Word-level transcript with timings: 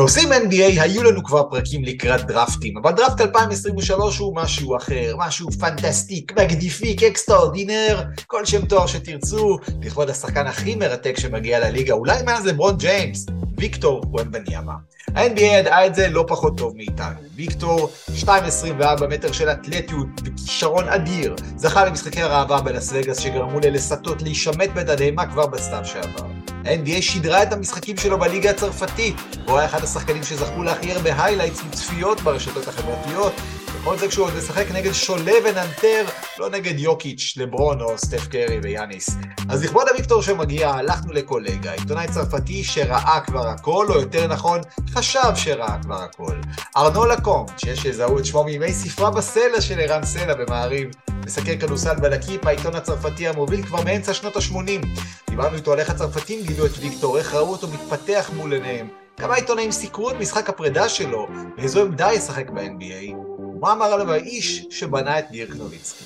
בעושים 0.00 0.32
NBA 0.32 0.82
היו 0.82 1.02
לנו 1.02 1.24
כבר 1.24 1.42
פרקים 1.50 1.84
לקראת 1.84 2.26
דרפטים, 2.26 2.76
אבל 2.76 2.92
דרפט 2.92 3.20
2023 3.20 4.18
הוא 4.18 4.36
משהו 4.36 4.76
אחר, 4.76 5.14
משהו 5.18 5.52
פנטסטיק, 5.52 6.32
מגדיפיק, 6.38 7.02
אקסטראורדינר, 7.02 8.02
כל 8.26 8.44
שם 8.44 8.66
תואר 8.66 8.86
שתרצו, 8.86 9.58
לכבוד 9.82 10.10
השחקן 10.10 10.46
הכי 10.46 10.74
מרתק 10.74 11.18
שמגיע 11.18 11.60
לליגה, 11.60 11.94
אולי 11.94 12.22
מאז 12.22 12.46
לברון 12.46 12.76
ג'יימס, 12.76 13.26
ויקטור 13.58 14.02
וונבניאמה. 14.10 14.74
ה-NBA 15.14 15.40
ידעה 15.40 15.86
את 15.86 15.94
זה 15.94 16.08
לא 16.08 16.24
פחות 16.28 16.58
טוב 16.58 16.76
מאיתנו. 16.76 17.20
ויקטור, 17.34 17.90
2.24 18.20 19.06
מטר 19.10 19.32
של 19.32 19.48
אתלטיות 19.48 20.08
וכישרון 20.24 20.88
אדיר, 20.88 21.34
זכה 21.56 21.84
למשחקי 21.84 22.22
הראווה 22.22 22.60
בלס 22.60 22.90
וגאס 22.94 23.18
שגרמו 23.18 23.60
ללסטות 23.60 24.22
להישמט 24.22 24.70
בתדהמה 24.74 25.26
כבר 25.26 25.46
בסתיו 25.46 25.84
שעבר. 25.84 26.49
ה-NBA 26.64 27.02
שידרה 27.02 27.42
את 27.42 27.52
המשחקים 27.52 27.96
שלו 27.96 28.18
בליגה 28.18 28.50
הצרפתית, 28.50 29.16
הוא 29.46 29.58
היה 29.58 29.66
אחד 29.66 29.84
השחקנים 29.84 30.22
שזכו 30.22 30.62
להכי 30.62 30.92
הרבה 30.92 31.24
היילייטס 31.24 31.62
וצפיות 31.68 32.20
ברשתות 32.20 32.68
החברתיות, 32.68 33.32
וכל 33.80 33.98
זה 33.98 34.08
כשהוא 34.08 34.26
עוד 34.26 34.36
משחק 34.36 34.66
נגד 34.72 34.92
שולה 34.92 35.32
וננטר, 35.44 36.04
לא 36.38 36.50
נגד 36.50 36.78
יוקיץ', 36.78 37.34
לברון 37.36 37.80
או 37.80 37.98
סטף 37.98 38.26
קרי 38.26 38.58
ויאניס. 38.62 39.10
אז 39.48 39.64
לכבוד 39.64 39.88
הוויקטור 39.88 40.22
שמגיע, 40.22 40.70
הלכנו 40.70 41.12
לקולגה, 41.12 41.72
עיתונאי 41.72 42.06
צרפתי 42.08 42.64
שראה 42.64 43.20
כבר 43.26 43.48
הכל, 43.48 43.86
או 43.88 44.00
יותר 44.00 44.26
נכון, 44.26 44.60
חשב 44.90 45.34
שראה 45.34 45.78
כבר 45.82 46.02
הכל. 46.02 46.36
ארנו 46.76 47.06
לקומט, 47.06 47.58
שיש 47.58 47.78
שיזהו 47.78 48.18
את 48.18 48.24
שמו 48.24 48.44
מימי 48.44 48.72
ספרה 48.72 49.10
בסלע 49.10 49.60
של 49.60 49.80
ערן 49.80 50.04
סלע 50.04 50.34
במעריב, 50.34 50.90
מסקר 51.24 51.52
כדורסל 51.60 51.94
בלקיפ, 51.94 52.46
העיתון 52.46 52.74
הצרפתי 52.74 53.28
המוביל 53.28 53.62
כבר 53.62 53.82
מאמצע 53.84 54.14
שנות 54.14 54.36
ה-80. 54.36 54.86
דיברנו 55.30 55.56
איתו 55.56 55.72
על 55.72 55.80
איך 55.80 55.90
הצרפתים 55.90 56.42
גילו 56.42 56.66
את 56.66 56.78
ויקטור, 56.80 57.18
איך 57.18 57.34
ראו 57.34 57.52
אותו 57.52 57.68
מתפתח 57.68 58.30
מול 58.36 58.52
עיניהם. 58.52 58.88
כמה 59.16 59.34
עיתונאים 59.34 59.72
סיקרו 59.72 60.10
את 60.10 60.16
משחק 60.20 60.48
הפרידה 60.48 60.88
שלו, 60.88 61.26
באיזו 61.56 61.82
עמדה 61.82 62.12
ישחק 62.12 62.50
ב-NBA, 62.50 63.29
ומה 63.60 63.72
אמר 63.72 63.84
עליו 63.84 64.12
האיש 64.12 64.66
שבנה 64.70 65.18
את 65.18 65.30
דירק 65.30 65.56
נוביצקי. 65.56 66.04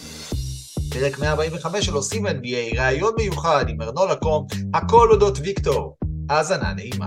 פרק 0.91 1.19
145 1.19 1.87
של 1.87 1.95
עושים 1.95 2.27
NBA, 2.27 2.79
ראיון 2.81 3.15
מיוחד 3.19 3.65
עם 3.69 3.83
ארנול 3.83 4.11
לקום, 4.11 4.47
הכל 4.75 5.11
אודות 5.11 5.39
ויקטור. 5.43 5.97
האזנה 6.31 6.73
נעימה. 6.75 7.07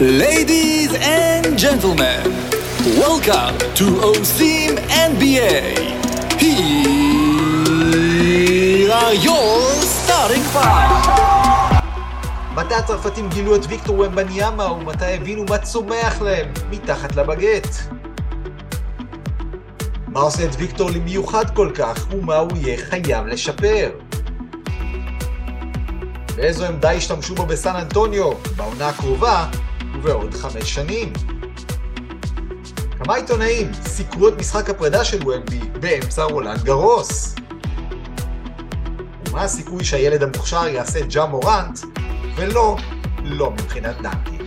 Ladies 0.00 0.92
and 0.94 1.56
gentlemen, 1.56 2.51
welcome 2.86 3.56
to 3.78 3.84
OSIM 4.10 4.72
NBA. 5.10 5.56
Here 6.40 8.92
are 8.92 9.14
your 9.14 9.60
starting 9.82 10.42
five. 10.52 10.92
מתי 12.54 12.74
הצרפתים 12.74 13.28
גילו 13.28 13.56
את 13.56 13.60
ויקטור 13.68 13.98
ומבניאמה 13.98 14.72
ומתי 14.72 15.14
הבינו 15.14 15.44
מה 15.48 15.58
צומח 15.58 16.22
להם 16.22 16.52
מתחת 16.70 17.16
לבגט? 17.16 17.68
מה 20.08 20.20
עושה 20.20 20.44
את 20.44 20.50
ויקטור 20.58 20.90
למיוחד 20.90 21.54
כל 21.54 21.70
כך 21.74 22.06
ומה 22.12 22.36
הוא 22.36 22.50
יהיה 22.56 22.76
חייב 22.76 23.26
לשפר? 23.26 23.90
באיזו 26.36 26.64
עמדה 26.64 26.92
ישתמשו 26.92 27.34
בו 27.34 27.46
בסן 27.46 27.76
אנטוניו 27.76 28.32
בעונה 28.56 28.88
הקרובה 28.88 29.46
ובעוד 29.94 30.34
חמש 30.34 30.74
שנים? 30.74 31.12
כמה 33.04 33.16
עיתונאים 33.16 33.72
סיקרו 33.72 34.28
את 34.28 34.34
משחק 34.38 34.70
הפרידה 34.70 35.04
של 35.04 35.28
ומבי 35.28 35.60
באמצע 35.80 36.24
רולנד 36.24 36.62
גרוס? 36.62 37.34
ומה 39.28 39.42
הסיכוי 39.42 39.84
שהילד 39.84 40.22
המוכשר 40.22 40.66
יעשה 40.66 41.00
ג'ה 41.06 41.26
מורנט 41.26 41.78
ולא, 42.36 42.76
לא 43.24 43.50
מבחינת 43.50 43.96
דנקי? 44.02 44.38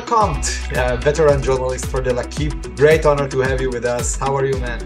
Lecomte, 0.00 0.48
a 0.76 0.96
veteran 0.96 1.42
journalist 1.42 1.86
for 1.86 2.00
the 2.00 2.12
L'Equipe. 2.18 2.76
Great 2.76 3.04
honor 3.04 3.28
to 3.28 3.38
have 3.40 3.60
you 3.60 3.70
with 3.70 3.84
us. 3.84 4.16
How 4.16 4.34
are 4.36 4.46
you, 4.46 4.58
man? 4.58 4.80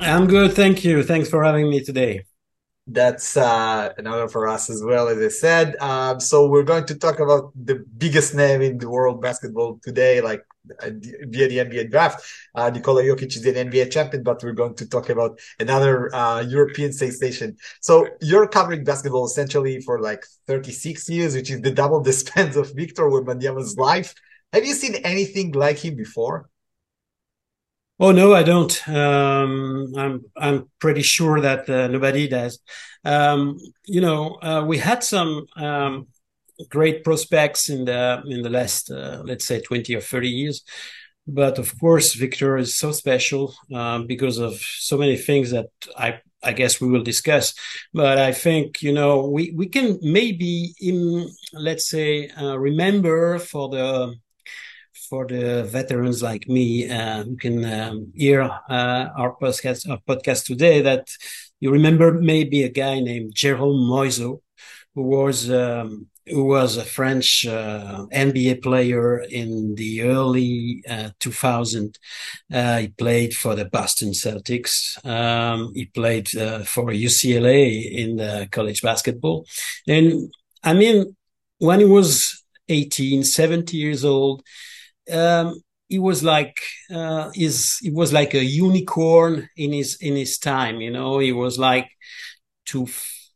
I'm 0.00 0.26
good, 0.26 0.52
thank 0.52 0.84
you. 0.84 1.02
Thanks 1.02 1.28
for 1.28 1.42
having 1.42 1.68
me 1.68 1.80
today. 1.80 2.12
That's 2.86 3.34
uh, 3.38 3.94
an 3.96 4.06
honor 4.06 4.28
for 4.28 4.46
us 4.46 4.68
as 4.68 4.82
well, 4.84 5.08
as 5.08 5.16
I 5.18 5.28
said. 5.28 5.74
Um, 5.80 6.20
so 6.20 6.46
we're 6.46 6.64
going 6.64 6.84
to 6.86 6.94
talk 6.94 7.18
about 7.18 7.50
the 7.56 7.76
biggest 7.96 8.34
name 8.34 8.60
in 8.60 8.76
the 8.76 8.90
world 8.90 9.22
basketball 9.22 9.80
today, 9.82 10.20
like 10.20 10.42
uh, 10.82 10.90
via 11.22 11.48
the 11.48 11.60
NBA 11.60 11.84
draft. 11.84 12.22
Uh, 12.54 12.68
Nikola 12.68 13.02
Jokic 13.02 13.36
is 13.36 13.46
an 13.46 13.56
NBA 13.56 13.86
champion, 13.86 14.22
but 14.22 14.42
we're 14.42 14.52
going 14.52 14.74
to 14.74 14.86
talk 14.86 15.08
about 15.08 15.38
another 15.58 16.14
uh, 16.14 16.42
European 16.42 16.92
sensation. 16.92 17.56
So 17.80 18.06
you're 18.20 18.46
covering 18.46 18.84
basketball 18.84 19.24
essentially 19.24 19.80
for 19.80 19.98
like 20.00 20.26
36 20.46 21.08
years, 21.08 21.34
which 21.34 21.50
is 21.50 21.62
the 21.62 21.70
double 21.70 22.02
the 22.02 22.12
span 22.12 22.54
of 22.58 22.74
Victor 22.74 23.04
Wembanyama's 23.04 23.78
life. 23.78 24.14
Have 24.52 24.66
you 24.66 24.74
seen 24.74 24.96
anything 24.96 25.52
like 25.52 25.78
him 25.78 25.96
before? 25.96 26.50
Oh 28.00 28.10
no, 28.10 28.34
I 28.34 28.42
don't. 28.42 28.88
Um, 28.88 29.92
I'm 29.96 30.24
I'm 30.36 30.70
pretty 30.80 31.02
sure 31.02 31.40
that 31.40 31.68
uh, 31.70 31.86
nobody 31.88 32.26
does. 32.28 32.58
Um, 33.04 33.56
you 33.86 34.00
know, 34.00 34.34
uh, 34.42 34.64
we 34.66 34.78
had 34.78 35.04
some 35.04 35.46
um, 35.56 36.08
great 36.70 37.04
prospects 37.04 37.68
in 37.70 37.84
the 37.86 38.22
in 38.26 38.42
the 38.42 38.50
last, 38.50 38.90
uh, 38.90 39.22
let's 39.24 39.46
say, 39.46 39.60
twenty 39.60 39.94
or 39.94 40.00
thirty 40.00 40.28
years, 40.28 40.62
but 41.26 41.58
of 41.58 41.78
course, 41.80 42.14
Victor 42.14 42.56
is 42.58 42.76
so 42.78 42.92
special 42.92 43.54
um, 43.74 44.06
because 44.08 44.38
of 44.38 44.54
so 44.56 44.98
many 44.98 45.16
things 45.16 45.52
that 45.52 45.68
I 45.96 46.20
I 46.42 46.52
guess 46.52 46.80
we 46.80 46.88
will 46.88 47.04
discuss. 47.04 47.54
But 47.92 48.18
I 48.18 48.32
think 48.32 48.82
you 48.82 48.92
know 48.92 49.28
we 49.28 49.52
we 49.56 49.68
can 49.68 49.98
maybe 50.02 50.74
in 50.80 51.28
let's 51.52 51.88
say 51.88 52.28
uh, 52.30 52.58
remember 52.58 53.38
for 53.38 53.68
the 53.68 54.16
for 55.08 55.26
the 55.26 55.64
veterans 55.64 56.22
like 56.22 56.48
me 56.48 56.88
uh, 56.90 57.24
who 57.24 57.36
can 57.36 57.64
um, 57.64 58.12
hear 58.14 58.42
uh, 58.42 59.08
our 59.16 59.36
podcast, 59.40 59.88
our 59.88 59.98
podcast 60.08 60.44
today 60.44 60.80
that 60.82 61.08
you 61.60 61.70
remember 61.70 62.12
maybe 62.12 62.62
a 62.62 62.68
guy 62.68 63.00
named 63.00 63.34
Jérôme 63.34 63.88
Moïso, 63.88 64.40
who 64.94 65.02
was 65.02 65.50
um, 65.50 66.06
who 66.26 66.44
was 66.44 66.76
a 66.76 66.84
French 66.84 67.46
uh, 67.46 68.06
NBA 68.12 68.62
player 68.62 69.20
in 69.20 69.74
the 69.74 70.02
early 70.02 70.82
uh, 70.88 71.10
2000. 71.20 71.98
Uh, 72.52 72.78
he 72.78 72.88
played 72.88 73.34
for 73.34 73.54
the 73.54 73.66
Boston 73.66 74.12
Celtics. 74.12 75.04
Um, 75.04 75.72
he 75.74 75.86
played 75.86 76.34
uh, 76.36 76.60
for 76.60 76.86
UCLA 76.86 77.90
in 77.92 78.16
the 78.16 78.48
college 78.50 78.80
basketball. 78.80 79.44
And 79.86 80.32
I 80.62 80.72
mean, 80.72 81.14
when 81.58 81.80
he 81.80 81.86
was 81.86 82.42
18, 82.68 83.24
70 83.24 83.76
years 83.76 84.04
old, 84.04 84.42
um, 85.12 85.60
he 85.88 85.98
was 85.98 86.22
like 86.24 86.60
uh, 86.92 87.30
is 87.34 87.78
he 87.80 87.90
was 87.90 88.12
like 88.12 88.34
a 88.34 88.44
unicorn 88.44 89.48
in 89.56 89.72
his 89.72 89.96
in 90.00 90.16
his 90.16 90.38
time. 90.38 90.80
You 90.80 90.90
know, 90.90 91.18
he 91.18 91.32
was 91.32 91.58
like 91.58 91.88
to 92.66 92.86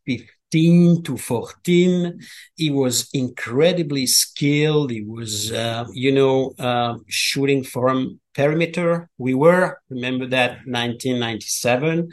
fifteen 0.07 1.03
to 1.05 1.17
fourteen. 1.17 2.21
He 2.57 2.71
was 2.71 3.09
incredibly 3.13 4.07
skilled. 4.07 4.91
He 4.91 5.03
was, 5.03 5.53
uh, 5.53 5.87
you 5.93 6.13
know, 6.13 6.55
uh, 6.59 6.97
shooting 7.09 7.63
from 7.65 8.21
perimeter. 8.35 9.09
We 9.19 9.35
were 9.35 9.79
remember 9.91 10.27
that 10.29 10.67
1997, 10.67 12.11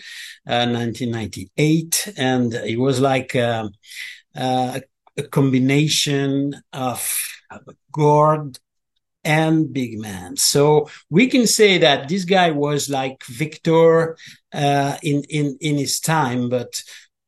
uh, 0.48 0.66
1998, 0.66 2.14
and 2.18 2.54
it 2.54 2.80
was 2.80 3.00
like. 3.00 3.36
Uh, 3.36 3.70
uh, 4.36 4.80
a 5.18 5.24
combination 5.24 6.54
of 6.74 7.18
guard 7.92 8.60
and 9.26 9.74
big 9.74 10.00
man. 10.00 10.38
So 10.38 10.90
we 11.10 11.28
can 11.28 11.48
say 11.48 11.80
that 11.80 12.08
this 12.08 12.24
guy 12.24 12.52
was 12.52 12.90
like 12.90 13.26
Victor 13.26 14.18
uh, 14.54 14.98
in 15.04 15.24
in 15.30 15.58
in 15.60 15.78
his 15.78 16.00
time, 16.00 16.50
but 16.50 16.82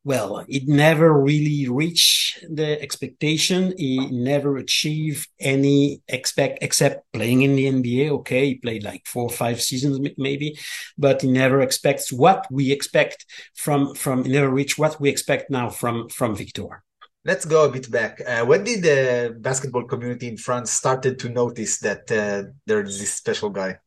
well, 0.04 0.44
it 0.48 0.66
never 0.66 1.12
really 1.12 1.68
reached 1.68 2.42
the 2.48 2.80
expectation. 2.80 3.74
He 3.76 3.98
never 4.10 4.56
achieved 4.56 5.28
any 5.38 6.00
expect 6.08 6.60
except 6.62 7.04
playing 7.12 7.42
in 7.42 7.56
the 7.56 7.66
NBA. 7.66 8.10
Okay, 8.20 8.46
he 8.46 8.54
played 8.54 8.84
like 8.84 9.06
four 9.06 9.24
or 9.24 9.30
five 9.30 9.60
seasons 9.60 10.00
maybe, 10.16 10.58
but 10.96 11.20
he 11.20 11.28
never 11.30 11.60
expects 11.60 12.10
what 12.10 12.46
we 12.50 12.72
expect 12.72 13.26
from 13.54 13.94
from. 13.94 14.24
He 14.24 14.32
never 14.32 14.48
reached 14.48 14.78
what 14.78 15.00
we 15.00 15.10
expect 15.10 15.50
now 15.50 15.68
from 15.68 16.08
from 16.08 16.34
Victor. 16.36 16.82
Let's 17.28 17.44
go 17.44 17.66
a 17.66 17.70
bit 17.70 17.90
back. 17.90 18.22
Uh, 18.26 18.46
when 18.46 18.64
did 18.64 18.82
the 18.82 19.36
basketball 19.38 19.84
community 19.84 20.28
in 20.28 20.38
France 20.38 20.72
started 20.72 21.18
to 21.18 21.28
notice 21.28 21.78
that 21.80 22.10
uh, 22.10 22.50
there's 22.64 22.98
this 22.98 23.12
special 23.12 23.50
guy? 23.50 23.80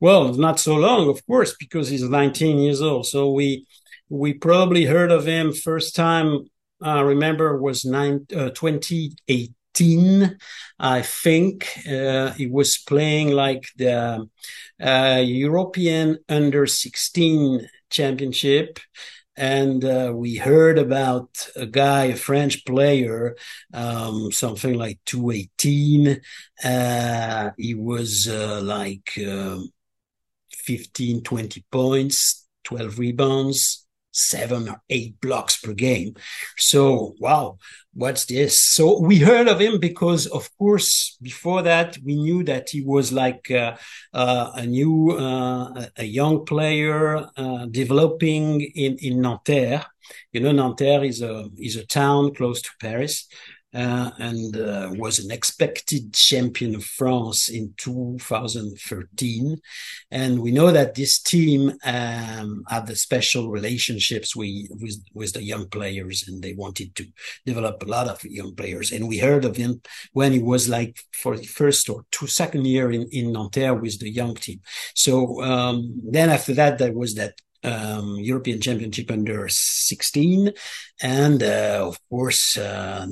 Well, 0.00 0.32
not 0.32 0.58
so 0.58 0.76
long, 0.76 1.10
of 1.10 1.20
course, 1.26 1.54
because 1.60 1.90
he's 1.90 2.08
19 2.08 2.56
years 2.56 2.80
old. 2.80 3.04
So 3.04 3.30
we 3.30 3.66
we 4.08 4.32
probably 4.32 4.86
heard 4.86 5.10
of 5.10 5.26
him 5.26 5.52
first 5.52 5.94
time. 5.94 6.46
I 6.80 7.00
remember 7.00 7.60
was 7.60 7.84
nine, 7.84 8.26
uh, 8.34 8.48
2018. 8.48 10.38
I 10.78 11.02
think 11.02 11.68
uh, 11.86 12.32
he 12.32 12.46
was 12.46 12.78
playing 12.78 13.32
like 13.32 13.66
the 13.76 14.30
uh, 14.80 15.22
European 15.22 16.20
Under 16.26 16.66
16 16.66 17.68
Championship, 17.90 18.78
and 19.36 19.84
uh, 19.84 20.12
we 20.14 20.36
heard 20.36 20.78
about 20.78 21.28
a 21.56 21.66
guy, 21.66 22.06
a 22.06 22.16
French 22.16 22.64
player, 22.64 23.36
um, 23.74 24.32
something 24.32 24.74
like 24.74 24.98
218. 25.04 26.20
Uh, 26.64 27.50
he 27.58 27.74
was 27.74 28.28
uh, 28.28 28.60
like 28.62 29.12
um, 29.26 29.70
15, 30.52 31.22
20 31.22 31.64
points, 31.70 32.46
12 32.64 32.98
rebounds, 32.98 33.85
seven 34.16 34.68
or 34.68 34.80
eight 34.88 35.20
blocks 35.20 35.60
per 35.60 35.72
game. 35.72 36.14
So, 36.56 37.14
wow, 37.20 37.58
what's 37.92 38.26
this? 38.26 38.54
So 38.74 38.98
we 39.00 39.18
heard 39.18 39.48
of 39.48 39.60
him 39.60 39.78
because, 39.78 40.26
of 40.26 40.48
course, 40.58 41.16
before 41.20 41.62
that, 41.62 41.98
we 42.04 42.16
knew 42.16 42.42
that 42.44 42.70
he 42.70 42.82
was 42.82 43.12
like 43.12 43.50
uh, 43.50 43.76
uh, 44.12 44.52
a 44.54 44.66
new, 44.66 45.12
uh, 45.12 45.86
a 45.96 46.04
young 46.04 46.44
player 46.44 47.28
uh, 47.36 47.66
developing 47.66 48.62
in, 48.62 48.96
in 48.98 49.20
Nanterre. 49.20 49.84
You 50.32 50.40
know, 50.40 50.52
Nanterre 50.52 51.04
is 51.04 51.20
a, 51.20 51.48
is 51.58 51.76
a 51.76 51.86
town 51.86 52.34
close 52.34 52.62
to 52.62 52.70
Paris 52.80 53.26
uh, 53.74 54.10
and 54.18 54.56
uh, 54.56 54.90
was 54.92 55.18
an 55.18 55.30
expected 55.30 56.14
champion 56.14 56.74
of 56.74 56.84
France 56.84 57.48
in 57.48 57.74
2013. 57.76 59.60
And 60.10 60.40
we 60.40 60.50
know 60.50 60.70
that 60.70 60.94
this 60.94 61.20
team 61.20 61.72
um, 61.84 62.64
had 62.68 62.86
the 62.86 62.96
special 62.96 63.50
relationships 63.50 64.34
with, 64.34 64.68
with, 64.80 65.04
with 65.12 65.32
the 65.34 65.42
young 65.42 65.68
players, 65.68 66.24
and 66.26 66.42
they 66.42 66.54
wanted 66.54 66.94
to 66.94 67.06
develop 67.44 67.82
a 67.82 67.86
lot 67.86 68.08
of 68.08 68.24
young 68.24 68.54
players. 68.54 68.92
And 68.92 69.08
we 69.08 69.18
heard 69.18 69.44
of 69.44 69.56
him 69.56 69.82
when 70.12 70.32
he 70.32 70.38
was 70.38 70.68
like 70.68 70.98
for 71.12 71.36
the 71.36 71.46
first 71.46 71.90
or 71.90 72.04
two 72.10 72.26
second 72.26 72.66
year 72.66 72.90
in 72.90 73.06
in 73.12 73.32
Nanterre 73.32 73.74
with 73.74 73.98
the 74.00 74.10
young 74.10 74.34
team. 74.34 74.60
So 74.94 75.42
um, 75.42 76.00
then 76.02 76.30
after 76.30 76.54
that, 76.54 76.78
there 76.78 76.92
was 76.92 77.14
that 77.14 77.34
um, 77.64 78.16
European 78.18 78.60
Championship 78.60 79.10
under 79.10 79.48
16. 79.48 80.52
And 81.02 81.42
uh, 81.42 81.84
of 81.86 81.98
course, 82.08 82.56
uh, 82.56 83.06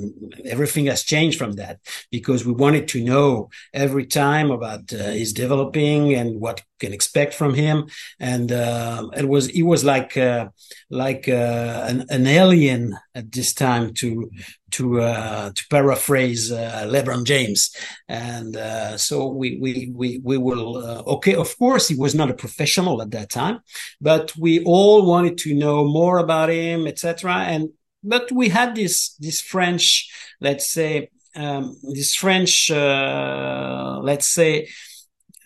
everything 0.45 0.87
has 0.87 1.03
changed 1.03 1.37
from 1.37 1.53
that 1.53 1.79
because 2.11 2.45
we 2.45 2.53
wanted 2.53 2.87
to 2.89 3.03
know 3.03 3.49
every 3.73 4.05
time 4.05 4.51
about 4.51 4.91
uh, 4.93 5.11
his 5.11 5.33
developing 5.33 6.13
and 6.13 6.39
what 6.39 6.63
can 6.79 6.93
expect 6.93 7.33
from 7.33 7.53
him. 7.53 7.87
And 8.19 8.51
uh, 8.51 9.09
it 9.15 9.27
was 9.27 9.47
it 9.47 9.63
was 9.63 9.83
like 9.83 10.17
uh, 10.17 10.49
like 10.89 11.27
uh, 11.27 11.85
an, 11.87 12.05
an 12.09 12.27
alien 12.27 12.97
at 13.13 13.31
this 13.31 13.53
time 13.53 13.93
to 13.95 14.29
to 14.71 15.01
uh, 15.01 15.51
to 15.55 15.67
paraphrase 15.69 16.51
uh, 16.51 16.85
LeBron 16.87 17.23
James, 17.23 17.73
and 18.07 18.57
uh, 18.57 18.97
so 18.97 19.27
we 19.27 19.57
we 19.59 19.91
we 19.93 20.19
we 20.23 20.37
will 20.37 20.77
okay. 21.07 21.35
Of 21.35 21.57
course, 21.57 21.87
he 21.87 21.95
was 21.95 22.13
not 22.13 22.29
a 22.29 22.33
professional 22.33 23.01
at 23.01 23.11
that 23.11 23.29
time, 23.29 23.59
but 24.01 24.33
we 24.37 24.63
all 24.63 25.05
wanted 25.05 25.37
to 25.39 25.53
know 25.53 25.85
more 25.85 26.17
about 26.17 26.49
him, 26.49 26.87
etc. 26.87 27.33
And 27.35 27.69
but 28.03 28.31
we 28.31 28.49
had 28.49 28.75
this 28.75 29.15
this 29.19 29.39
French, 29.39 30.09
let's 30.41 30.73
say, 30.73 31.09
um, 31.35 31.77
this 31.93 32.15
French, 32.15 32.69
let's 32.69 34.33
say. 34.33 34.67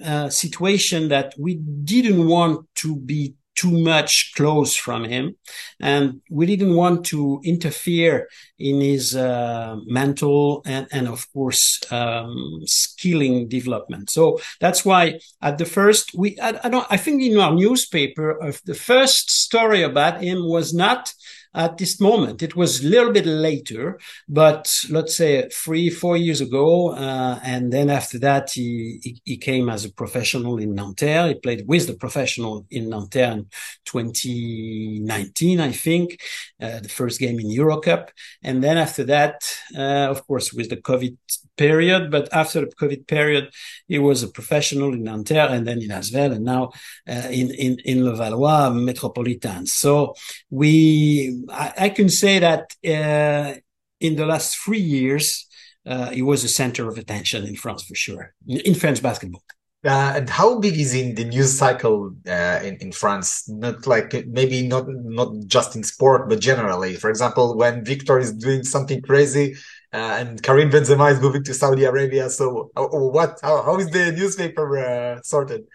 Uh, 0.01 0.29
situation 0.29 1.09
that 1.09 1.33
we 1.37 1.55
didn't 1.55 2.25
want 2.25 2.65
to 2.73 2.95
be 2.95 3.35
too 3.59 3.83
much 3.83 4.31
close 4.37 4.77
from 4.77 5.03
him. 5.03 5.35
And 5.81 6.21
we 6.29 6.45
didn't 6.45 6.75
want 6.75 7.05
to 7.07 7.41
interfere 7.43 8.29
in 8.57 8.79
his 8.79 9.13
uh, 9.13 9.75
mental 9.85 10.61
and, 10.65 10.87
and 10.93 11.09
of 11.09 11.25
course, 11.33 11.81
um, 11.91 12.61
skilling 12.65 13.49
development. 13.49 14.09
So 14.09 14.39
that's 14.61 14.85
why 14.85 15.19
at 15.41 15.57
the 15.57 15.65
first, 15.65 16.11
we, 16.17 16.39
I, 16.39 16.59
I, 16.63 16.69
don't, 16.69 16.87
I 16.89 16.95
think 16.95 17.21
in 17.21 17.37
our 17.37 17.53
newspaper 17.53 18.29
of 18.31 18.61
the 18.63 18.75
first 18.75 19.29
story 19.29 19.81
about 19.83 20.23
him 20.23 20.47
was 20.47 20.73
not 20.73 21.13
at 21.53 21.77
this 21.77 21.99
moment. 21.99 22.43
It 22.43 22.55
was 22.55 22.83
a 22.83 22.87
little 22.87 23.11
bit 23.11 23.25
later, 23.25 23.99
but 24.27 24.71
let's 24.89 25.15
say 25.15 25.49
three, 25.49 25.89
four 25.89 26.15
years 26.15 26.41
ago. 26.41 26.91
Uh, 26.91 27.39
and 27.43 27.73
then 27.73 27.89
after 27.89 28.19
that, 28.19 28.51
he, 28.53 28.99
he, 29.03 29.21
he, 29.25 29.37
came 29.37 29.69
as 29.69 29.85
a 29.85 29.91
professional 29.91 30.57
in 30.57 30.75
Nanterre. 30.75 31.29
He 31.29 31.35
played 31.35 31.67
with 31.67 31.87
the 31.87 31.95
professional 31.95 32.67
in 32.69 32.89
Nanterre 32.89 33.31
in 33.31 33.47
2019, 33.85 35.59
I 35.59 35.71
think, 35.71 36.21
uh, 36.61 36.79
the 36.81 36.89
first 36.89 37.19
game 37.19 37.39
in 37.39 37.47
Eurocup. 37.47 38.09
And 38.43 38.63
then 38.63 38.77
after 38.77 39.03
that, 39.05 39.41
uh, 39.75 40.07
of 40.09 40.27
course, 40.27 40.53
with 40.53 40.69
the 40.69 40.77
COVID 40.77 41.17
period, 41.57 42.09
but 42.09 42.29
after 42.31 42.61
the 42.61 42.67
COVID 42.67 43.07
period, 43.07 43.51
he 43.87 43.99
was 43.99 44.23
a 44.23 44.27
professional 44.27 44.93
in 44.93 45.03
Nanterre 45.03 45.49
and 45.49 45.67
then 45.67 45.81
in 45.81 45.89
Asvel 45.89 46.33
and 46.35 46.45
now 46.45 46.71
uh, 47.07 47.27
in, 47.29 47.51
in, 47.51 47.77
in 47.85 47.97
Levallois 47.99 48.73
Metropolitan. 48.73 49.65
So 49.65 50.13
we, 50.49 51.38
I, 51.49 51.73
I 51.77 51.89
can 51.89 52.09
say 52.09 52.39
that 52.39 52.75
uh, 52.85 53.59
in 53.99 54.15
the 54.15 54.25
last 54.25 54.57
three 54.57 54.79
years, 54.79 55.47
uh, 55.85 56.09
he 56.09 56.21
was 56.21 56.43
a 56.43 56.49
center 56.49 56.87
of 56.87 56.97
attention 56.97 57.45
in 57.45 57.55
France 57.55 57.83
for 57.83 57.95
sure, 57.95 58.33
in, 58.47 58.75
French 58.75 59.01
basketball. 59.01 59.43
Uh, 59.83 60.13
and 60.17 60.29
how 60.29 60.59
big 60.59 60.77
is 60.77 60.93
in 60.93 61.15
the 61.15 61.23
news 61.23 61.57
cycle 61.57 62.13
uh, 62.27 62.59
in 62.63 62.75
in 62.81 62.91
France? 62.91 63.47
Not 63.47 63.87
like 63.87 64.13
maybe 64.27 64.67
not 64.67 64.85
not 64.89 65.29
just 65.47 65.75
in 65.77 65.83
sport, 65.83 66.27
but 66.27 66.41
generally. 66.41 66.95
For 66.95 67.09
example, 67.09 67.55
when 67.55 67.85
Victor 67.85 68.19
is 68.19 68.33
doing 68.33 68.63
something 68.63 69.01
crazy, 69.01 69.55
uh, 69.93 70.17
and 70.19 70.43
Karim 70.43 70.69
Benzema 70.69 71.11
is 71.11 71.21
moving 71.21 71.43
to 71.45 71.53
Saudi 71.53 71.85
Arabia. 71.85 72.29
So, 72.29 72.71
uh, 72.75 72.87
what? 72.87 73.39
How, 73.41 73.63
how 73.63 73.77
is 73.79 73.89
the 73.89 74.11
newspaper 74.11 74.77
uh, 74.77 75.21
sorted? 75.23 75.65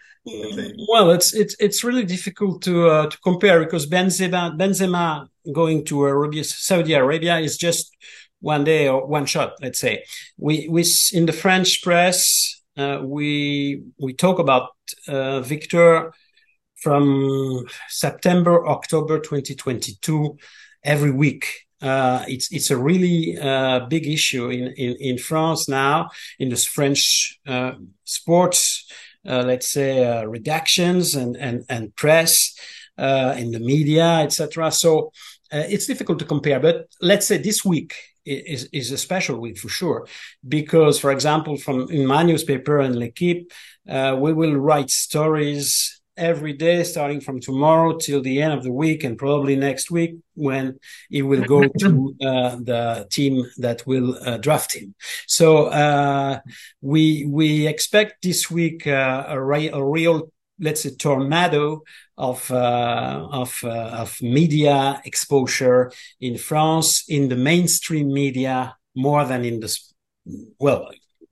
Well, 0.87 1.11
it's 1.11 1.33
it's 1.33 1.55
it's 1.59 1.83
really 1.83 2.05
difficult 2.05 2.61
to 2.63 2.87
uh, 2.87 3.09
to 3.09 3.17
compare 3.19 3.59
because 3.59 3.87
Benzema 3.87 4.57
Benzema 4.57 5.27
going 5.51 5.85
to 5.85 6.05
Arabia, 6.05 6.43
Saudi 6.43 6.93
Arabia 6.93 7.39
is 7.39 7.57
just 7.57 7.95
one 8.39 8.63
day 8.63 8.87
or 8.87 9.05
one 9.05 9.25
shot. 9.25 9.53
Let's 9.61 9.79
say 9.79 10.03
we 10.37 10.67
we 10.69 10.83
in 11.13 11.25
the 11.25 11.33
French 11.33 11.81
press 11.83 12.61
uh, 12.77 12.99
we 13.03 13.83
we 13.99 14.13
talk 14.13 14.39
about 14.39 14.69
uh, 15.07 15.41
Victor 15.41 16.13
from 16.75 17.65
September 17.89 18.67
October 18.67 19.19
2022 19.19 20.37
every 20.83 21.11
week. 21.11 21.45
Uh, 21.81 22.23
it's 22.27 22.51
it's 22.51 22.71
a 22.71 22.77
really 22.77 23.37
uh, 23.37 23.81
big 23.87 24.07
issue 24.07 24.49
in, 24.49 24.73
in, 24.77 24.95
in 24.99 25.17
France 25.17 25.67
now 25.67 26.09
in 26.39 26.49
the 26.49 26.57
French 26.57 27.39
uh, 27.47 27.73
sports 28.03 28.85
uh, 29.27 29.43
let's 29.43 29.71
say, 29.71 30.05
uh, 30.05 30.23
redactions 30.23 31.19
and, 31.19 31.35
and, 31.37 31.63
and 31.69 31.95
press 31.95 32.55
uh, 32.97 33.33
in 33.37 33.51
the 33.51 33.59
media, 33.59 34.19
etc. 34.19 34.71
So 34.71 35.11
it's 35.51 35.87
difficult 35.87 36.19
to 36.19 36.25
compare. 36.25 36.59
But 36.59 36.87
let's 37.01 37.27
say 37.27 37.37
this 37.37 37.63
week 37.63 37.95
is, 38.25 38.67
is 38.73 38.91
a 38.91 38.97
special 38.97 39.39
week 39.39 39.57
for 39.57 39.69
sure, 39.69 40.07
because, 40.47 40.99
for 40.99 41.11
example, 41.11 41.57
from 41.57 41.89
in 41.89 42.05
my 42.05 42.23
newspaper 42.23 42.79
and 42.79 42.95
L'Equipe, 42.95 43.51
we 43.85 44.33
will 44.33 44.55
write 44.55 44.89
stories 44.89 46.01
every 46.17 46.53
day 46.53 46.83
starting 46.83 47.19
from 47.19 47.39
tomorrow 47.39 47.97
till 47.97 48.21
the 48.21 48.41
end 48.41 48.53
of 48.53 48.63
the 48.63 48.71
week 48.71 49.03
and 49.03 49.17
probably 49.17 49.55
next 49.55 49.91
week 49.91 50.15
when 50.35 50.79
he 51.09 51.21
will 51.21 51.43
go 51.43 51.67
to 51.79 52.15
uh, 52.21 52.55
the 52.55 53.07
team 53.11 53.45
that 53.57 53.85
will 53.85 54.17
uh, 54.25 54.37
draft 54.37 54.73
him 54.73 54.95
so 55.27 55.65
uh, 55.67 56.39
we 56.81 57.25
we 57.25 57.67
expect 57.67 58.21
this 58.23 58.49
week 58.49 58.87
uh, 58.87 59.25
a, 59.27 59.41
re- 59.41 59.69
a, 59.69 59.83
real 59.83 60.31
let's 60.59 60.83
say 60.83 60.91
tornado 60.91 61.81
of 62.17 62.49
uh, 62.51 63.27
of 63.31 63.59
uh, 63.63 64.03
of 64.03 64.21
media 64.21 65.01
exposure 65.05 65.91
in 66.19 66.37
France 66.37 67.03
in 67.07 67.29
the 67.29 67.35
mainstream 67.35 68.13
media 68.13 68.75
more 68.95 69.25
than 69.25 69.43
in 69.43 69.59
the 69.59 69.77
well 70.59 70.89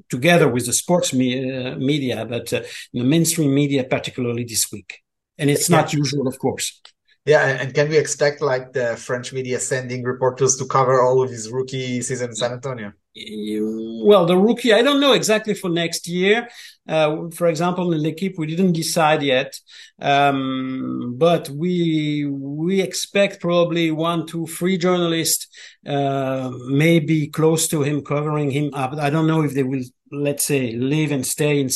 together 0.09 0.47
with 0.47 0.65
the 0.65 0.73
sports 0.73 1.13
me- 1.13 1.51
uh, 1.51 1.75
media, 1.75 2.25
but 2.25 2.53
uh, 2.53 2.61
the 2.93 3.03
mainstream 3.03 3.53
media, 3.53 3.83
particularly 3.83 4.43
this 4.43 4.65
week. 4.71 5.01
And 5.39 5.49
it's 5.49 5.69
not 5.69 5.93
usual, 5.93 6.27
of 6.27 6.37
course. 6.37 6.81
Yeah, 7.25 7.61
and 7.61 7.73
can 7.73 7.89
we 7.89 7.97
expect 7.97 8.41
like 8.41 8.73
the 8.73 8.95
French 8.97 9.33
media 9.33 9.59
sending 9.59 10.03
reporters 10.03 10.55
to 10.57 10.65
cover 10.65 11.01
all 11.01 11.23
of 11.23 11.29
his 11.31 11.49
rookie 11.49 12.01
season 12.01 12.29
in 12.29 12.35
San 12.35 12.51
Antonio? 12.51 12.91
Well, 13.15 14.25
the 14.25 14.37
rookie, 14.37 14.73
I 14.73 14.81
don't 14.81 14.99
know 14.99 15.13
exactly 15.13 15.53
for 15.53 15.69
next 15.69 16.07
year. 16.07 16.49
Uh, 16.87 17.29
for 17.33 17.47
example, 17.47 17.91
in 17.91 18.01
the 18.01 18.09
L'Equipe, 18.09 18.37
we 18.37 18.47
didn't 18.47 18.73
decide 18.73 19.21
yet. 19.21 19.53
Um, 20.01 21.15
but 21.17 21.47
we, 21.49 22.25
we 22.25 22.81
expect 22.81 23.39
probably 23.39 23.91
one, 23.91 24.25
two, 24.25 24.47
three 24.47 24.77
journalists, 24.77 25.47
uh, 25.87 26.51
maybe 26.67 27.27
close 27.27 27.67
to 27.67 27.83
him, 27.83 28.03
covering 28.03 28.49
him 28.49 28.73
up. 28.73 28.93
I 28.93 29.09
don't 29.09 29.27
know 29.27 29.43
if 29.43 29.53
they 29.53 29.63
will, 29.63 29.83
let's 30.11 30.45
say, 30.45 30.73
live 30.73 31.11
and 31.11 31.25
stay 31.25 31.59
in, 31.59 31.69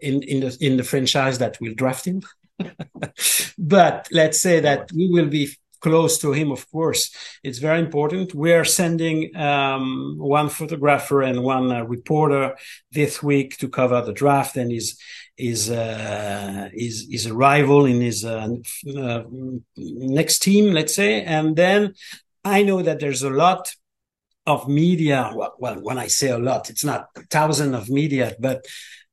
in, 0.00 0.22
in 0.22 0.40
the, 0.40 0.56
in 0.60 0.76
the 0.76 0.84
franchise 0.84 1.38
that 1.38 1.58
will 1.60 1.74
draft 1.74 2.06
him. 2.06 2.22
but 3.58 4.08
let's 4.12 4.40
say 4.40 4.60
that 4.60 4.90
we 4.92 5.08
will 5.08 5.28
be 5.28 5.50
close 5.86 6.18
to 6.18 6.32
him, 6.32 6.50
of 6.50 6.68
course. 6.70 7.02
It's 7.44 7.60
very 7.60 7.78
important. 7.78 8.34
We 8.34 8.52
are 8.52 8.64
sending 8.64 9.18
um, 9.36 10.16
one 10.18 10.48
photographer 10.48 11.22
and 11.22 11.44
one 11.44 11.70
uh, 11.70 11.84
reporter 11.84 12.56
this 12.90 13.22
week 13.22 13.56
to 13.58 13.68
cover 13.68 14.02
the 14.02 14.12
draft 14.12 14.56
and 14.56 14.72
his 14.72 14.98
his 15.36 15.70
uh, 15.70 16.68
his, 16.72 17.06
his 17.08 17.26
arrival 17.28 17.86
in 17.86 18.00
his 18.00 18.24
uh, 18.24 18.48
uh, 18.98 19.22
next 19.76 20.38
team, 20.40 20.74
let's 20.74 20.96
say. 20.96 21.22
And 21.22 21.54
then 21.54 21.94
I 22.42 22.64
know 22.64 22.82
that 22.82 22.98
there's 22.98 23.22
a 23.22 23.30
lot 23.44 23.62
of 24.44 24.68
media. 24.68 25.30
Well, 25.36 25.54
well, 25.60 25.76
when 25.76 25.98
I 25.98 26.08
say 26.08 26.30
a 26.30 26.38
lot, 26.38 26.68
it's 26.68 26.84
not 26.84 27.06
a 27.16 27.22
thousand 27.36 27.74
of 27.74 27.88
media, 27.88 28.34
but 28.40 28.64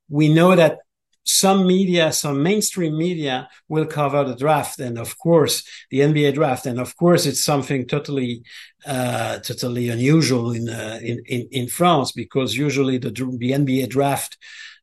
we 0.09 0.27
know 0.33 0.55
that 0.55 0.79
some 1.23 1.65
media, 1.65 2.11
some 2.11 2.43
mainstream 2.43 2.97
media 2.97 3.47
will 3.69 3.85
cover 3.85 4.23
the 4.23 4.35
draft 4.35 4.79
and 4.79 4.97
of 4.97 5.17
course 5.17 5.63
the 5.89 5.99
NBA 5.99 6.33
draft. 6.33 6.65
And 6.65 6.79
of 6.79 6.95
course 6.97 7.25
it's 7.25 7.43
something 7.43 7.87
totally, 7.87 8.43
uh, 8.85 9.39
totally 9.39 9.89
unusual 9.89 10.51
in, 10.51 10.69
uh, 10.69 10.99
in, 11.01 11.21
in, 11.25 11.47
in 11.51 11.67
France 11.67 12.11
because 12.11 12.55
usually 12.55 12.97
the, 12.97 13.09
the 13.09 13.51
NBA 13.51 13.89
draft, 13.89 14.37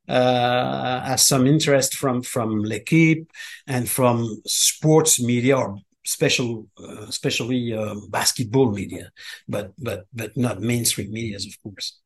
uh, 0.08 1.02
has 1.02 1.28
some 1.28 1.46
interest 1.46 1.94
from, 1.94 2.22
from 2.22 2.62
L'Equipe 2.62 3.30
and 3.68 3.88
from 3.88 4.42
sports 4.44 5.22
media 5.22 5.56
or 5.56 5.76
special, 6.04 6.66
uh, 6.82 7.02
especially, 7.02 7.72
uh, 7.72 7.94
basketball 8.08 8.72
media, 8.72 9.12
but, 9.48 9.72
but, 9.78 10.06
but 10.12 10.36
not 10.36 10.60
mainstream 10.60 11.12
medias, 11.12 11.46
of 11.46 11.52
course. 11.62 12.00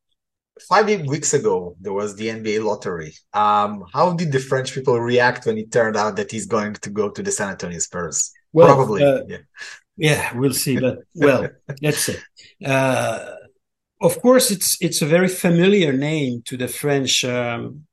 Five 0.68 0.87
weeks 1.06 1.34
ago, 1.34 1.76
there 1.80 1.92
was 1.92 2.14
the 2.14 2.28
NBA 2.28 2.64
lottery. 2.64 3.12
Um, 3.32 3.84
how 3.92 4.12
did 4.12 4.30
the 4.30 4.38
French 4.38 4.73
people 4.73 5.00
react 5.00 5.46
when 5.46 5.58
it 5.58 5.73
turned 5.73 5.96
out 5.96 6.16
that 6.16 6.30
he's 6.30 6.46
going 6.46 6.75
to 6.75 6.90
go 6.90 7.11
to 7.11 7.23
the 7.23 7.32
San 7.32 7.50
Antonio 7.50 7.78
Spurs? 7.80 8.32
Well, 8.52 8.68
Probably, 8.68 9.02
uh, 9.02 9.23
yeah. 9.26 9.38
Yeah, 9.96 10.37
we'll 10.37 10.52
see. 10.52 10.78
But 10.78 10.99
well, 11.14 11.49
let's 11.82 11.99
see. 11.99 12.16
Uh, 12.64 13.34
of 14.00 14.20
course, 14.20 14.50
it's 14.50 14.76
it's 14.80 15.02
a 15.02 15.06
very 15.06 15.28
familiar 15.28 15.92
name 15.92 16.42
to 16.46 16.56
the 16.56 16.68
French 16.68 17.25
um, 17.25 17.87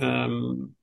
um, 0.00 0.74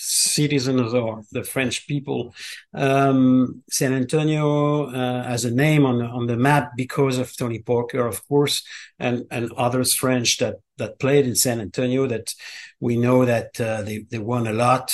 citizens 0.00 0.94
or 0.94 1.22
the 1.30 1.44
French 1.44 1.86
people. 1.86 2.34
Um, 2.72 3.62
San 3.70 3.92
Antonio 3.92 4.86
uh, 4.86 5.22
as 5.26 5.44
a 5.44 5.50
name 5.50 5.84
on 5.84 6.00
on 6.00 6.26
the 6.26 6.36
map 6.36 6.72
because 6.74 7.18
of 7.18 7.36
Tony 7.36 7.58
Parker, 7.58 8.06
of 8.06 8.26
course, 8.26 8.62
and 8.98 9.26
and 9.30 9.52
others 9.52 9.94
French 9.94 10.38
that 10.38 10.56
that 10.80 10.98
played 10.98 11.26
in 11.26 11.36
San 11.36 11.60
Antonio. 11.60 12.06
That 12.06 12.34
we 12.80 12.96
know 12.96 13.24
that 13.24 13.60
uh, 13.60 13.82
they 13.82 13.98
they 14.10 14.18
won 14.18 14.46
a 14.46 14.52
lot, 14.52 14.90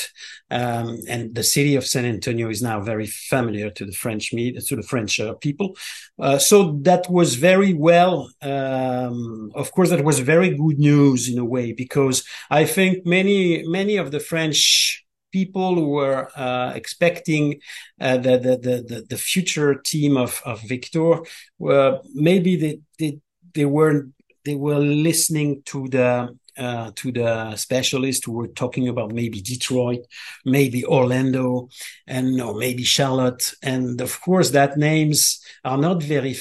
um, 0.50 0.98
and 1.08 1.34
the 1.34 1.42
city 1.42 1.74
of 1.76 1.86
San 1.86 2.04
Antonio 2.04 2.50
is 2.50 2.60
now 2.60 2.80
very 2.80 3.06
familiar 3.06 3.70
to 3.70 3.84
the 3.86 3.92
French 3.92 4.32
media, 4.32 4.60
to 4.60 4.76
the 4.76 4.82
French 4.82 5.18
uh, 5.18 5.34
people. 5.34 5.76
Uh, 6.18 6.38
so 6.38 6.78
that 6.82 7.08
was 7.10 7.36
very 7.36 7.72
well. 7.72 8.30
Um, 8.42 9.50
of 9.54 9.72
course, 9.72 9.90
that 9.90 10.04
was 10.04 10.18
very 10.20 10.50
good 10.50 10.78
news 10.78 11.28
in 11.28 11.38
a 11.38 11.44
way 11.44 11.72
because 11.72 12.24
I 12.50 12.66
think 12.66 13.06
many 13.06 13.66
many 13.66 13.96
of 13.96 14.10
the 14.10 14.20
French 14.20 15.02
people 15.32 15.90
were 15.96 16.30
uh, 16.36 16.72
expecting 16.74 17.60
uh, 18.00 18.16
the, 18.16 18.38
the, 18.38 18.54
the 18.66 18.76
the 18.90 19.06
the 19.10 19.18
future 19.18 19.74
team 19.74 20.16
of 20.16 20.40
of 20.44 20.56
Victor 20.62 21.10
were 21.58 22.00
maybe 22.14 22.56
they 22.56 22.74
they 22.98 23.20
they 23.54 23.64
were 23.64 24.08
they 24.46 24.54
were 24.54 24.78
listening 24.78 25.62
to 25.66 25.88
the 25.88 26.10
uh, 26.56 26.90
to 26.96 27.12
the 27.12 27.54
specialists 27.56 28.24
who 28.24 28.32
were 28.32 28.48
talking 28.48 28.88
about 28.88 29.12
maybe 29.12 29.42
Detroit, 29.42 30.00
maybe 30.44 30.86
Orlando, 30.86 31.68
and 32.06 32.40
or 32.40 32.54
maybe 32.54 32.82
Charlotte, 32.82 33.52
and 33.62 34.00
of 34.00 34.20
course 34.22 34.50
that 34.52 34.78
names 34.78 35.20
are 35.64 35.76
not 35.76 36.02
very, 36.02 36.34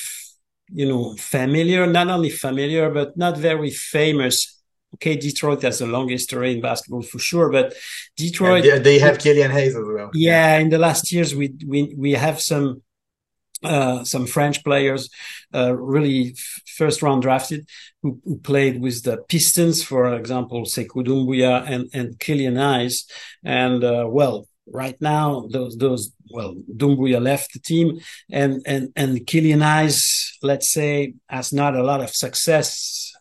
you 0.69 0.88
know, 0.88 1.15
familiar. 1.17 1.85
Not 1.85 2.07
only 2.07 2.29
familiar, 2.29 2.89
but 2.91 3.17
not 3.17 3.38
very 3.38 3.71
famous. 3.71 4.35
Okay, 4.95 5.17
Detroit 5.17 5.62
has 5.63 5.81
a 5.81 5.85
long 5.88 6.07
history 6.07 6.53
in 6.53 6.62
basketball 6.62 7.01
for 7.01 7.19
sure, 7.19 7.51
but 7.51 7.74
Detroit 8.15 8.63
they, 8.63 8.79
they 8.79 9.00
have 9.00 9.19
Killian 9.19 9.51
Hayes 9.51 9.75
as 9.75 9.83
well. 9.85 10.09
yeah, 10.13 10.57
in 10.59 10.69
the 10.69 10.77
last 10.77 11.12
years, 11.12 11.35
we 11.35 11.53
we 11.67 11.93
we 11.97 12.12
have 12.13 12.39
some 12.41 12.81
uh, 13.63 14.03
some 14.03 14.25
French 14.27 14.63
players, 14.63 15.09
uh, 15.53 15.75
really 15.75 16.33
f- 16.38 16.62
first 16.77 17.01
round 17.01 17.22
drafted, 17.22 17.67
who, 18.01 18.20
who 18.24 18.38
played 18.38 18.82
with 18.82 19.03
the 19.03 19.17
Pistons, 19.29 19.84
for 19.84 20.13
example, 20.13 20.63
Sekou 20.63 21.03
Doumbouya 21.05 21.63
and 21.67 21.89
and 21.94 22.20
Killian 22.20 22.58
Hayes, 22.58 23.05
and 23.44 23.84
uh, 23.84 24.05
well. 24.08 24.48
Right 24.67 25.00
now, 25.00 25.48
those 25.51 25.77
those 25.77 26.12
well, 26.32 26.55
Doumbouya 26.75 27.22
left 27.22 27.53
the 27.53 27.60
team, 27.60 28.00
and 28.32 28.63
and 28.65 28.89
and 28.96 29.27
Killian 29.27 29.62
Hayes, 29.62 30.00
let's 30.41 30.74
say, 30.74 31.13
has 31.29 31.53
not 31.53 31.75
a 31.75 31.84
lot 31.84 32.01
of 32.01 32.10
success 32.10 33.13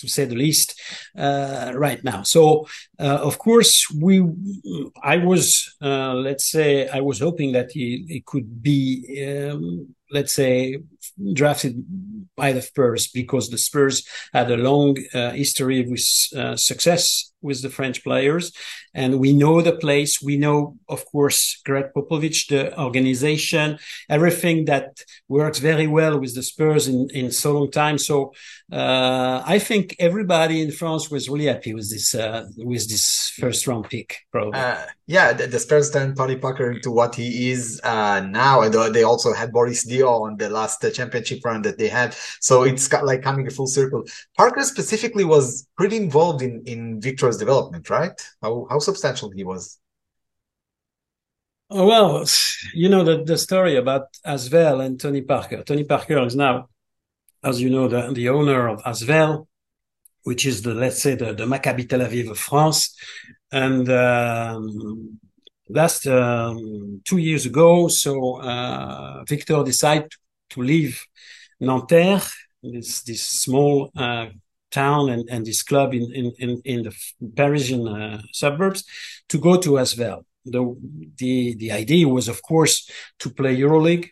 to 0.00 0.08
say 0.08 0.24
the 0.24 0.34
least, 0.34 0.78
uh, 1.16 1.72
right 1.74 2.02
now. 2.02 2.22
So, 2.24 2.66
uh, 2.98 3.20
of 3.22 3.38
course, 3.38 3.72
we, 3.94 4.24
I 5.02 5.18
was, 5.18 5.74
uh, 5.80 6.14
let's 6.14 6.50
say, 6.50 6.88
I 6.88 7.00
was 7.00 7.20
hoping 7.20 7.52
that 7.52 7.70
he, 7.72 8.04
he 8.08 8.22
could 8.24 8.62
be, 8.62 9.48
um, 9.50 9.94
let's 10.10 10.34
say, 10.34 10.78
drafted 11.32 11.84
by 12.36 12.52
the 12.52 12.62
Spurs 12.62 13.08
because 13.08 13.48
the 13.48 13.58
Spurs 13.58 14.06
had 14.32 14.50
a 14.50 14.56
long 14.56 14.96
uh, 15.14 15.30
history 15.30 15.86
with 15.86 16.04
uh, 16.36 16.56
success 16.56 17.30
with 17.42 17.62
the 17.62 17.70
French 17.70 18.04
players, 18.04 18.52
and 18.94 19.18
we 19.18 19.32
know 19.32 19.62
the 19.62 19.72
place. 19.72 20.20
We 20.22 20.36
know, 20.36 20.76
of 20.88 21.04
course, 21.06 21.60
Gregg 21.64 21.86
Popovich, 21.96 22.48
the 22.48 22.78
organization, 22.78 23.78
everything 24.08 24.66
that 24.66 24.88
works 25.28 25.58
very 25.58 25.86
well 25.86 26.18
with 26.18 26.34
the 26.34 26.42
Spurs 26.42 26.86
in 26.86 27.08
in 27.10 27.30
so 27.30 27.52
long 27.52 27.70
time. 27.70 27.98
So 27.98 28.32
uh, 28.70 29.42
I 29.54 29.58
think 29.58 29.96
everybody 29.98 30.60
in 30.60 30.70
France 30.70 31.10
was 31.10 31.28
really 31.28 31.46
happy 31.46 31.72
with 31.74 31.88
this 31.90 32.14
uh, 32.14 32.46
with 32.56 32.88
this 32.88 33.32
first 33.40 33.66
round 33.66 33.88
pick. 33.88 34.08
Probably. 34.32 34.60
Uh, 34.60 34.84
yeah, 35.06 35.32
the, 35.32 35.46
the 35.46 35.58
Spurs 35.58 35.90
turned 35.90 36.16
Tony 36.16 36.36
Parker 36.36 36.70
into 36.70 36.90
what 36.90 37.14
he 37.14 37.50
is 37.50 37.80
uh, 37.82 38.20
now, 38.20 38.60
and 38.62 38.72
they 38.94 39.02
also 39.02 39.32
had 39.32 39.50
Boris 39.50 39.84
Diaw 39.90 39.99
on 40.08 40.36
the 40.36 40.50
last 40.50 40.84
uh, 40.84 40.90
championship 40.90 41.44
run 41.44 41.62
that 41.62 41.78
they 41.78 41.88
had. 41.88 42.14
So 42.40 42.62
it's 42.62 42.92
like 42.92 43.22
coming 43.22 43.46
a 43.46 43.50
full 43.50 43.66
circle. 43.66 44.04
Parker 44.36 44.62
specifically 44.62 45.24
was 45.24 45.66
pretty 45.76 45.96
involved 45.96 46.42
in 46.42 46.62
in 46.66 47.00
Victor's 47.00 47.36
development, 47.36 47.90
right? 47.90 48.12
How 48.42 48.66
how 48.70 48.78
substantial 48.78 49.30
he 49.30 49.44
was. 49.44 49.78
Oh, 51.72 51.86
well, 51.86 52.24
you 52.74 52.88
know 52.88 53.04
the 53.04 53.22
the 53.22 53.38
story 53.38 53.76
about 53.76 54.06
Asvel 54.26 54.84
and 54.84 55.00
Tony 55.00 55.22
Parker. 55.22 55.62
Tony 55.62 55.84
Parker 55.84 56.18
is 56.26 56.34
now, 56.34 56.68
as 57.44 57.60
you 57.60 57.70
know, 57.70 57.86
the 57.86 58.12
the 58.12 58.28
owner 58.28 58.68
of 58.68 58.82
Asvel, 58.82 59.46
which 60.24 60.46
is 60.46 60.62
the 60.62 60.74
let's 60.74 61.00
say 61.00 61.14
the 61.14 61.32
the 61.32 61.46
Maccabi 61.46 61.88
Tel 61.88 62.00
Aviv 62.00 62.30
of 62.30 62.38
France, 62.38 62.96
and 63.52 63.88
um, 63.88 65.20
last 65.72 66.06
um, 66.06 67.00
two 67.04 67.18
years 67.18 67.46
ago, 67.46 67.88
so 67.88 68.40
uh, 68.40 69.24
Victor 69.28 69.62
decided 69.64 70.10
to 70.50 70.62
leave 70.62 71.04
Nanterre, 71.60 72.22
this 72.62 73.02
this 73.02 73.26
small 73.26 73.90
uh, 73.96 74.26
town 74.70 75.10
and, 75.10 75.28
and 75.30 75.46
this 75.46 75.62
club 75.62 75.94
in 75.94 76.12
in 76.14 76.32
in, 76.38 76.62
in 76.64 76.82
the 76.82 76.94
Parisian 77.36 77.86
uh, 77.88 78.22
suburbs, 78.32 78.84
to 79.28 79.38
go 79.38 79.56
to 79.58 79.78
Asvel. 79.78 80.24
The 80.44 80.62
the 81.18 81.54
the 81.54 81.72
idea 81.72 82.08
was, 82.08 82.28
of 82.28 82.42
course, 82.42 82.90
to 83.18 83.30
play 83.30 83.56
EuroLeague 83.56 84.10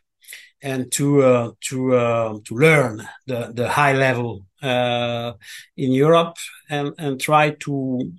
and 0.62 0.90
to 0.92 1.22
uh, 1.22 1.50
to 1.68 1.94
uh, 1.94 2.38
to 2.44 2.54
learn 2.54 3.08
the 3.26 3.52
the 3.54 3.68
high 3.68 3.94
level 3.94 4.46
uh, 4.62 5.32
in 5.76 5.92
Europe 5.92 6.36
and 6.68 6.92
and 6.98 7.20
try 7.20 7.50
to 7.60 8.12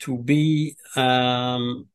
to 0.00 0.18
be 0.18 0.76
um, 0.96 1.86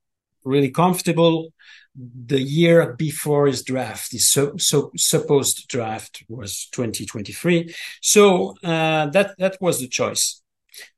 really 0.44 0.70
comfortable. 0.70 1.54
The 1.96 2.42
year 2.42 2.94
before 2.94 3.48
his 3.48 3.64
draft 3.64 4.14
his 4.14 4.32
so, 4.32 4.54
so 4.58 4.92
supposed 4.96 5.68
draft 5.68 6.24
was 6.30 6.70
2023 6.72 7.76
so 8.02 8.56
uh, 8.64 9.08
that 9.08 9.36
that 9.38 9.58
was 9.60 9.82
the 9.82 9.90
choice. 9.90 10.42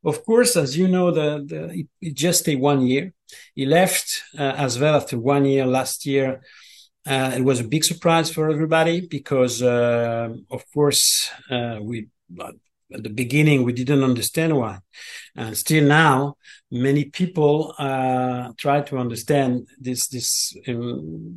Of 0.04 0.24
course 0.24 0.56
as 0.56 0.76
you 0.76 0.86
know 0.86 1.10
the, 1.10 1.44
the 1.44 1.86
it, 2.00 2.14
just 2.14 2.40
stayed 2.40 2.60
one 2.60 2.86
year. 2.86 3.12
He 3.56 3.66
left 3.66 4.22
uh, 4.38 4.52
Asvel 4.52 4.94
after 4.94 5.18
one 5.18 5.44
year 5.46 5.66
last 5.66 6.06
year. 6.06 6.42
Uh, 7.06 7.32
it 7.36 7.42
was 7.42 7.60
a 7.60 7.64
big 7.64 7.84
surprise 7.84 8.30
for 8.32 8.48
everybody 8.48 9.06
because, 9.06 9.60
uh, 9.62 10.30
of 10.50 10.64
course, 10.72 11.28
uh, 11.50 11.78
we 11.82 12.08
at 12.94 13.02
the 13.02 13.10
beginning 13.10 13.64
we 13.64 13.72
didn't 13.72 14.04
understand 14.04 14.56
why, 14.56 14.78
and 15.36 15.56
still 15.56 15.84
now 15.84 16.36
many 16.70 17.04
people 17.04 17.74
uh, 17.78 18.52
try 18.56 18.80
to 18.82 18.98
understand 18.98 19.68
this 19.80 20.08
this 20.08 20.56
um, 20.68 21.36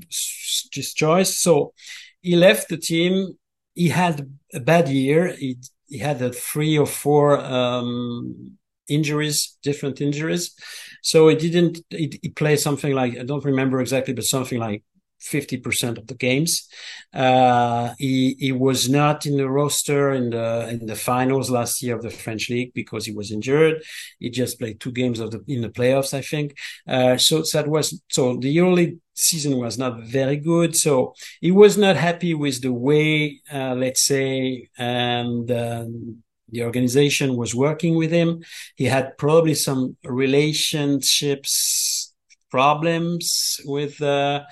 this 0.76 0.94
choice. 0.94 1.40
So 1.40 1.74
he 2.22 2.36
left 2.36 2.70
the 2.70 2.78
team. 2.78 3.38
He 3.74 3.90
had 3.90 4.30
a 4.54 4.60
bad 4.60 4.90
year. 4.90 5.36
He 5.36 5.58
he 5.88 6.00
had 6.00 6.20
three 6.36 6.78
or 6.78 6.86
four 6.86 7.40
um, 7.40 8.58
injuries, 8.88 9.58
different 9.64 10.02
injuries. 10.02 10.56
So 11.02 11.28
he 11.30 11.36
didn't. 11.36 11.80
He, 11.90 12.20
he 12.22 12.30
played 12.30 12.60
something 12.60 12.94
like 12.94 13.18
I 13.18 13.24
don't 13.24 13.46
remember 13.46 13.80
exactly, 13.80 14.14
but 14.14 14.24
something 14.24 14.60
like 14.60 14.84
50% 15.22 15.98
of 15.98 16.08
the 16.08 16.16
games. 16.16 16.68
Uh, 17.14 17.94
he, 17.98 18.36
he 18.40 18.52
was 18.52 18.90
not 18.90 19.26
in 19.26 19.38
the 19.38 19.50
roster 19.50 20.14
in 20.14 20.30
the, 20.30 20.70
in 20.70 20.86
the 20.86 20.96
finals 20.96 21.50
last 21.50 21.82
year 21.82 21.96
of 21.96 22.04
the 22.04 22.10
French 22.10 22.50
league 22.50 22.74
because 22.74 23.06
he 23.06 23.14
was 23.14 23.32
injured. 23.32 23.84
He 24.20 24.30
just 24.30 24.60
played 24.60 24.80
two 24.80 24.92
games 24.92 25.20
of 25.20 25.32
the, 25.32 25.44
in 25.48 25.62
the 25.62 25.70
playoffs, 25.70 26.14
I 26.14 26.22
think. 26.22 26.58
Uh, 26.88 27.18
so 27.18 27.44
that 27.54 27.68
was, 27.68 28.02
so 28.10 28.38
the 28.38 28.60
early 28.60 29.00
season 29.16 29.58
was 29.58 29.78
not 29.78 30.04
very 30.04 30.38
good. 30.38 30.76
So 30.76 31.14
he 31.42 31.52
was 31.52 31.78
not 31.78 31.96
happy 31.96 32.34
with 32.34 32.62
the 32.62 32.74
way, 32.74 33.42
uh, 33.52 33.76
let's 33.76 34.06
say, 34.06 34.70
and, 34.78 35.50
um, 35.52 36.24
the 36.50 36.64
organization 36.64 37.36
was 37.36 37.54
working 37.54 37.96
with 37.96 38.12
him. 38.12 38.42
He 38.76 38.86
had 38.86 39.18
probably 39.18 39.54
some 39.54 39.98
relationships 40.06 42.14
problems 42.50 43.60
with, 43.66 44.02
uh, 44.02 44.44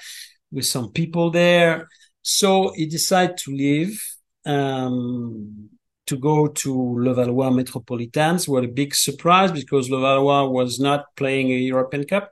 with 0.55 0.65
some 0.65 0.91
people 0.91 1.29
there. 1.29 1.87
So 2.21 2.71
he 2.75 2.85
decided 2.87 3.37
to 3.43 3.51
leave, 3.51 4.01
um, 4.45 5.69
to 6.07 6.17
go 6.17 6.47
to 6.47 6.69
Levallois 7.05 7.55
Metropolitans. 7.55 8.47
What 8.47 8.63
a 8.63 8.67
big 8.67 8.95
surprise 8.95 9.51
because 9.51 9.89
Levallois 9.89 10.49
was 10.49 10.79
not 10.79 11.15
playing 11.15 11.51
a 11.51 11.57
European 11.57 12.05
Cup. 12.05 12.31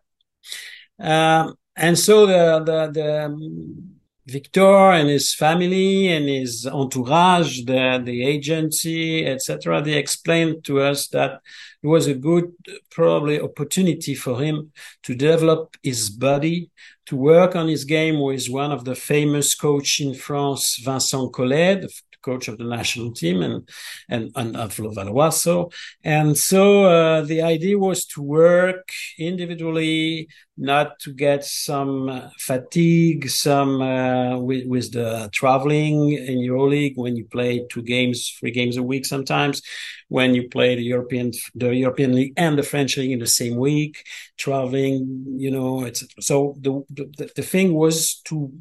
Um, 1.00 1.56
and 1.76 1.98
so 1.98 2.26
the, 2.26 2.64
the, 2.64 2.92
the 2.92 3.26
um, 3.26 4.00
Victor 4.26 4.92
and 4.92 5.10
his 5.10 5.34
family 5.34 6.08
and 6.08 6.30
his 6.30 6.66
entourage, 6.66 7.64
the, 7.66 8.02
the 8.04 8.26
agency, 8.26 9.26
etc., 9.26 9.82
they 9.82 9.98
explained 9.98 10.64
to 10.64 10.80
us 10.80 11.08
that 11.10 11.42
it 11.82 11.88
was 11.88 12.08
a 12.08 12.14
good, 12.14 12.54
probably 12.90 13.42
opportunity 13.42 14.16
for 14.16 14.42
him 14.42 14.72
to 15.02 15.14
develop 15.14 15.76
his 15.84 16.10
body, 16.10 16.70
to 17.06 17.16
work 17.16 17.56
on 17.56 17.68
his 17.68 17.86
game 17.86 18.22
with 18.22 18.48
one 18.48 18.72
of 18.72 18.86
the 18.86 18.96
famous 18.96 19.56
coach 19.56 20.00
in 20.00 20.14
France, 20.14 20.82
Vincent 20.84 21.34
Collet, 21.34 21.82
the 21.82 21.90
coach 22.24 22.48
of 22.48 22.58
the 22.58 22.64
national 22.64 23.12
team 23.14 23.42
and 23.42 23.68
and, 24.10 24.32
and 24.36 24.56
of 24.56 24.76
Levallois. 24.78 25.72
And 26.04 26.38
so 26.38 26.86
uh, 26.86 27.22
the 27.22 27.42
idea 27.42 27.78
was 27.78 28.06
to 28.14 28.22
work 28.22 28.90
individually, 29.20 30.28
not 30.58 31.00
to 31.00 31.12
get 31.12 31.44
some 31.44 32.32
fatigue, 32.38 33.28
some 33.30 33.82
uh, 33.82 34.38
with, 34.38 34.68
with 34.68 34.92
the 34.92 35.30
traveling 35.34 36.12
in 36.12 36.38
EuroLeague 36.38 36.96
when 36.96 37.16
you 37.16 37.26
play 37.26 37.66
two 37.70 37.82
games, 37.82 38.36
three 38.40 38.52
games 38.52 38.78
a 38.78 38.84
week 38.84 39.06
sometimes, 39.06 39.62
when 40.10 40.36
you 40.36 40.48
play 40.50 40.76
the 40.76 40.84
European 40.84 41.32
the 41.56 41.74
European 41.76 42.14
league 42.14 42.34
and 42.38 42.58
the 42.58 42.64
French 42.64 42.98
league 42.98 43.12
in 43.12 43.20
the 43.20 43.26
same 43.26 43.56
week, 43.56 44.06
traveling, 44.38 45.26
you 45.38 45.50
know, 45.50 45.86
etc. 45.86 46.08
So 46.20 46.56
the, 46.60 46.84
the 46.90 47.32
the 47.36 47.42
thing 47.42 47.74
was 47.74 48.22
to 48.26 48.52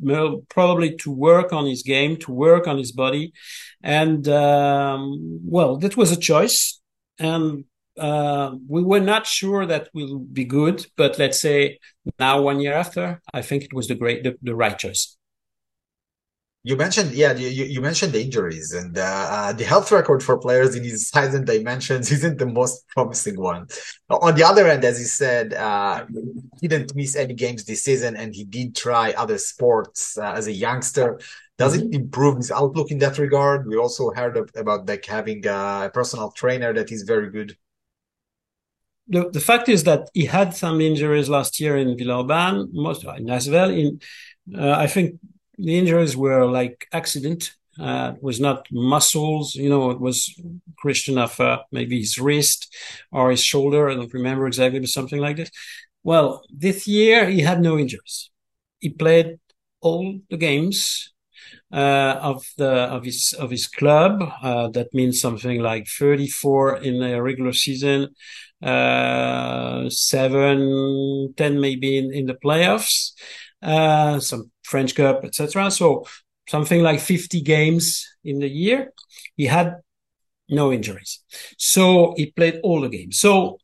probably 0.49 0.97
to 0.97 1.11
work 1.11 1.53
on 1.53 1.67
his 1.67 1.83
game, 1.83 2.17
to 2.19 2.33
work 2.33 2.67
on 2.67 2.79
his 2.79 2.93
body, 2.93 3.33
and 3.83 4.27
um, 4.29 5.41
well, 5.45 5.77
that 5.77 5.97
was 5.97 6.11
a 6.11 6.17
choice, 6.17 6.81
and 7.19 7.65
uh, 7.99 8.55
we 8.69 8.83
were 8.83 9.01
not 9.01 9.27
sure 9.27 9.67
that 9.67 9.89
will 9.93 10.19
be 10.19 10.45
good, 10.45 10.87
but 10.97 11.19
let's 11.19 11.41
say 11.41 11.79
now 12.19 12.41
one 12.41 12.61
year 12.61 12.73
after, 12.73 13.21
I 13.33 13.43
think 13.43 13.65
it 13.65 13.75
was 13.75 13.89
the 13.89 13.95
great, 13.95 14.25
the, 14.25 14.37
the 14.43 14.55
right 14.55 14.79
choice. 14.79 15.17
You 16.65 16.77
mentioned, 16.77 17.11
yeah, 17.11 17.33
you, 17.33 17.49
you 17.49 17.81
mentioned 17.81 18.13
the 18.13 18.23
injuries 18.23 18.73
and 18.73 18.97
uh, 18.97 19.03
uh, 19.03 19.53
the 19.53 19.65
health 19.65 19.91
record 19.91 20.23
for 20.23 20.39
players 20.39 20.77
in 20.77 20.85
his 20.85 21.09
size 21.09 21.35
and 21.35 21.45
dimensions 21.45 22.13
isn't 22.13 22.39
the 22.39 22.47
most 22.47 22.87
promising 22.89 23.41
one. 23.41 23.67
On 24.09 24.35
the 24.37 24.45
other 24.45 24.69
end, 24.69 24.85
as 24.85 25.01
you 25.01 25.07
said, 25.07 25.55
uh, 25.55 26.07
he 26.61 26.69
didn't 26.69 26.95
miss 26.95 27.17
any 27.17 27.35
games 27.35 27.65
this 27.65 27.83
season 27.83 28.17
and 28.17 28.33
he 28.33 28.45
did 28.45 28.77
try 28.77 29.11
other 29.13 29.39
sports 29.39 30.17
uh, 30.17 30.35
as 30.37 30.47
a 30.47 30.53
youngster. 30.53 31.19
Does 31.59 31.77
it 31.77 31.93
improve 31.93 32.37
his 32.37 32.53
outlook 32.53 32.93
in 32.93 32.99
that 32.99 33.19
regard? 33.19 33.67
We 33.67 33.77
also 33.77 34.13
heard 34.13 34.37
of, 34.37 34.49
about 34.55 34.87
like 34.87 35.05
having 35.05 35.45
a 35.47 35.91
personal 35.93 36.31
trainer 36.31 36.73
that 36.75 36.93
is 36.93 37.03
very 37.03 37.29
good 37.31 37.57
the, 39.13 39.29
the 39.31 39.41
fact 39.41 39.69
is 39.69 39.85
that 39.85 40.09
he 40.15 40.25
had 40.25 40.55
some 40.55 40.81
injuries 40.81 41.29
last 41.29 41.61
year 41.61 41.77
in 41.77 41.97
Villeurbanne, 41.97 42.69
most 42.73 43.05
in 43.05 43.27
well. 43.27 43.71
In 43.71 44.01
uh, 44.57 44.73
I 44.73 44.87
think 44.87 45.21
the 45.59 45.79
injuries 45.79 46.17
were 46.17 46.47
like 46.47 46.87
accident. 46.93 47.53
Uh, 47.79 48.13
it 48.17 48.23
was 48.23 48.39
not 48.41 48.67
muscles, 48.71 49.55
you 49.55 49.69
know, 49.69 49.91
it 49.91 50.01
was 50.01 50.19
Christian 50.79 51.17
of 51.19 51.39
uh, 51.41 51.63
maybe 51.71 52.01
his 52.01 52.19
wrist 52.19 52.75
or 53.11 53.31
his 53.31 53.43
shoulder. 53.43 53.89
I 53.89 53.95
don't 53.95 54.13
remember 54.13 54.47
exactly, 54.47 54.81
but 54.81 54.89
something 54.89 55.21
like 55.21 55.37
this. 55.37 55.51
Well, 56.03 56.43
this 56.51 56.87
year 56.87 57.29
he 57.31 57.41
had 57.41 57.61
no 57.63 57.79
injuries. 57.79 58.31
He 58.81 58.91
played 58.91 59.39
all 59.81 60.21
the 60.31 60.37
games 60.37 61.13
uh, 61.73 62.19
of 62.21 62.45
the 62.59 62.71
of 62.97 63.05
his 63.05 63.35
of 63.39 63.51
his 63.51 63.67
club. 63.67 64.23
Uh, 64.43 64.69
that 64.69 64.93
means 64.93 65.21
something 65.21 65.61
like 65.61 65.87
34 65.87 66.79
in 66.79 67.03
a 67.03 67.23
regular 67.23 67.53
season, 67.53 68.09
uh, 68.63 69.89
seven, 69.89 71.35
ten 71.37 71.61
maybe 71.61 71.99
in, 71.99 72.13
in 72.13 72.27
the 72.27 72.35
playoffs, 72.35 73.13
uh, 73.63 74.21
some 74.21 74.51
French 74.65 74.95
Cup, 74.95 75.25
etc. 75.25 75.71
So 75.71 76.05
something 76.49 76.83
like 76.83 77.01
50 77.01 77.41
games 77.43 78.07
in 78.25 78.39
the 78.39 78.49
year. 78.49 78.93
He 79.37 79.47
had 79.47 79.77
no 80.49 80.73
injuries. 80.73 81.21
So 81.59 82.15
he 82.17 82.31
played 82.31 82.61
all 82.63 82.81
the 82.81 82.89
games. 82.89 83.19
So 83.19 83.59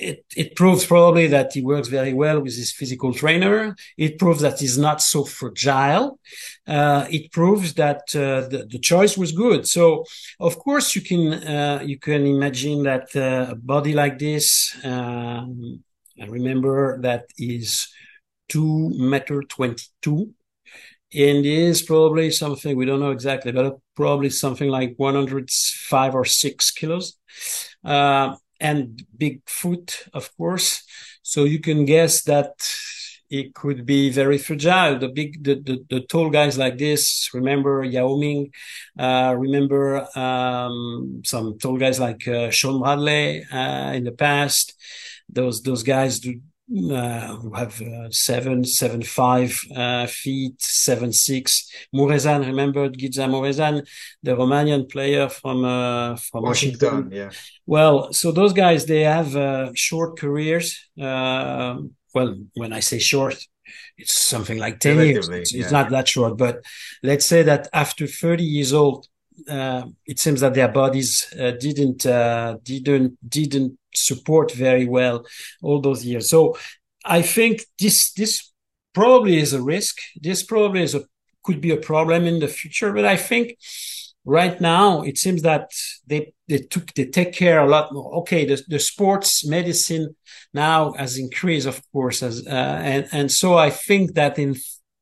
it, 0.00 0.24
it 0.36 0.56
proves 0.56 0.86
probably 0.86 1.26
that 1.28 1.52
he 1.52 1.62
works 1.62 1.88
very 1.88 2.12
well 2.12 2.40
with 2.40 2.56
his 2.56 2.72
physical 2.72 3.12
trainer. 3.12 3.76
It 3.96 4.18
proves 4.18 4.40
that 4.40 4.58
he's 4.60 4.78
not 4.78 5.00
so 5.02 5.24
fragile. 5.24 6.18
Uh, 6.66 7.06
it 7.10 7.30
proves 7.32 7.74
that 7.74 8.02
uh, 8.14 8.48
the, 8.48 8.66
the 8.70 8.78
choice 8.78 9.16
was 9.16 9.32
good. 9.32 9.66
So, 9.66 10.04
of 10.38 10.58
course, 10.58 10.94
you 10.96 11.02
can 11.02 11.22
uh, 11.32 11.82
you 11.84 11.98
can 11.98 12.26
imagine 12.26 12.82
that 12.84 13.14
uh, 13.14 13.52
a 13.52 13.54
body 13.54 13.92
like 13.92 14.18
this. 14.18 14.76
Um, 14.84 15.82
I 16.20 16.26
remember 16.26 17.00
that 17.02 17.24
is 17.38 17.88
two 18.48 18.90
meter 18.90 19.42
twenty 19.42 19.84
two, 20.02 20.34
and 21.14 21.46
is 21.46 21.82
probably 21.82 22.30
something 22.30 22.76
we 22.76 22.86
don't 22.86 23.00
know 23.00 23.12
exactly, 23.12 23.52
but 23.52 23.78
probably 23.94 24.30
something 24.30 24.68
like 24.68 24.94
one 24.96 25.14
hundred 25.14 25.50
five 25.50 26.14
or 26.14 26.24
six 26.24 26.70
kilos. 26.70 27.16
And 28.60 29.06
big 29.16 29.40
foot, 29.48 30.04
of 30.12 30.36
course. 30.36 30.82
So 31.22 31.44
you 31.44 31.60
can 31.60 31.86
guess 31.86 32.22
that 32.24 32.52
it 33.30 33.54
could 33.54 33.86
be 33.86 34.10
very 34.10 34.38
fragile. 34.38 34.98
The 34.98 35.08
big, 35.08 35.42
the, 35.42 35.54
the, 35.54 35.84
the 35.88 36.00
tall 36.00 36.30
guys 36.30 36.58
like 36.58 36.78
this, 36.78 37.30
remember 37.32 37.84
Yao 37.84 38.16
Ming, 38.16 38.52
uh, 38.98 39.34
remember, 39.38 40.06
um, 40.18 41.22
some 41.24 41.56
tall 41.58 41.78
guys 41.78 42.00
like, 42.00 42.26
uh, 42.26 42.50
Shawn 42.50 42.80
Bradley, 42.80 43.44
uh, 43.44 43.92
in 43.92 44.04
the 44.04 44.12
past. 44.12 44.74
Those, 45.28 45.62
those 45.62 45.84
guys 45.84 46.18
do, 46.18 46.40
uh, 46.70 47.36
who 47.36 47.52
have 47.54 47.80
uh, 47.82 48.08
seven, 48.10 48.64
seven, 48.64 49.02
five 49.02 49.58
uh, 49.74 50.06
feet, 50.06 50.54
seven, 50.60 51.12
six. 51.12 51.68
Muresan, 51.92 52.46
remember 52.46 52.88
Giza 52.88 53.22
Muresan, 53.22 53.84
the 54.22 54.36
Romanian 54.36 54.88
player 54.88 55.28
from 55.28 55.64
uh, 55.64 56.14
from 56.16 56.44
Washington. 56.44 56.88
Washington. 56.88 57.12
Yeah. 57.12 57.30
Well, 57.66 58.12
so 58.12 58.30
those 58.30 58.52
guys 58.52 58.86
they 58.86 59.02
have 59.02 59.34
uh, 59.34 59.70
short 59.74 60.18
careers. 60.18 60.78
Uh, 61.00 61.78
well, 62.14 62.36
when 62.54 62.72
I 62.72 62.80
say 62.80 63.00
short, 63.00 63.36
it's 63.98 64.28
something 64.28 64.58
like 64.58 64.78
ten 64.78 64.98
years. 64.98 65.28
It's, 65.28 65.52
yeah. 65.52 65.62
it's, 65.62 65.72
not 65.72 65.90
that 65.90 66.06
short, 66.06 66.36
but 66.36 66.62
let's 67.02 67.26
say 67.26 67.42
that 67.42 67.68
after 67.72 68.06
thirty 68.06 68.44
years 68.44 68.72
old, 68.72 69.08
it 70.06 70.20
seems 70.20 70.40
that 70.40 70.54
their 70.54 70.68
bodies 70.68 71.26
didn't 71.36 72.02
didn't 72.62 73.18
didn't 73.28 73.79
support 73.94 74.52
very 74.52 74.86
well 74.86 75.24
all 75.62 75.80
those 75.80 76.04
years. 76.04 76.30
So 76.30 76.56
I 77.04 77.22
think 77.22 77.64
this 77.78 78.12
this 78.12 78.52
probably 78.92 79.38
is 79.38 79.52
a 79.52 79.62
risk. 79.62 79.96
This 80.20 80.44
probably 80.44 80.82
is 80.82 80.94
a 80.94 81.02
could 81.42 81.60
be 81.60 81.70
a 81.70 81.76
problem 81.76 82.26
in 82.26 82.40
the 82.40 82.48
future. 82.48 82.92
But 82.92 83.04
I 83.04 83.16
think 83.16 83.56
right 84.24 84.60
now 84.60 85.02
it 85.02 85.16
seems 85.16 85.42
that 85.42 85.70
they 86.06 86.32
they 86.48 86.58
took 86.58 86.92
they 86.94 87.06
take 87.06 87.32
care 87.32 87.60
a 87.60 87.68
lot 87.68 87.92
more. 87.92 88.14
Okay, 88.20 88.44
the 88.44 88.62
the 88.68 88.78
sports 88.78 89.46
medicine 89.46 90.16
now 90.52 90.92
has 90.92 91.16
increased, 91.18 91.66
of 91.66 91.80
course, 91.92 92.22
as 92.22 92.46
uh, 92.46 92.80
and 92.82 93.08
and 93.12 93.30
so 93.30 93.56
I 93.56 93.70
think 93.70 94.14
that 94.14 94.38
in 94.38 94.56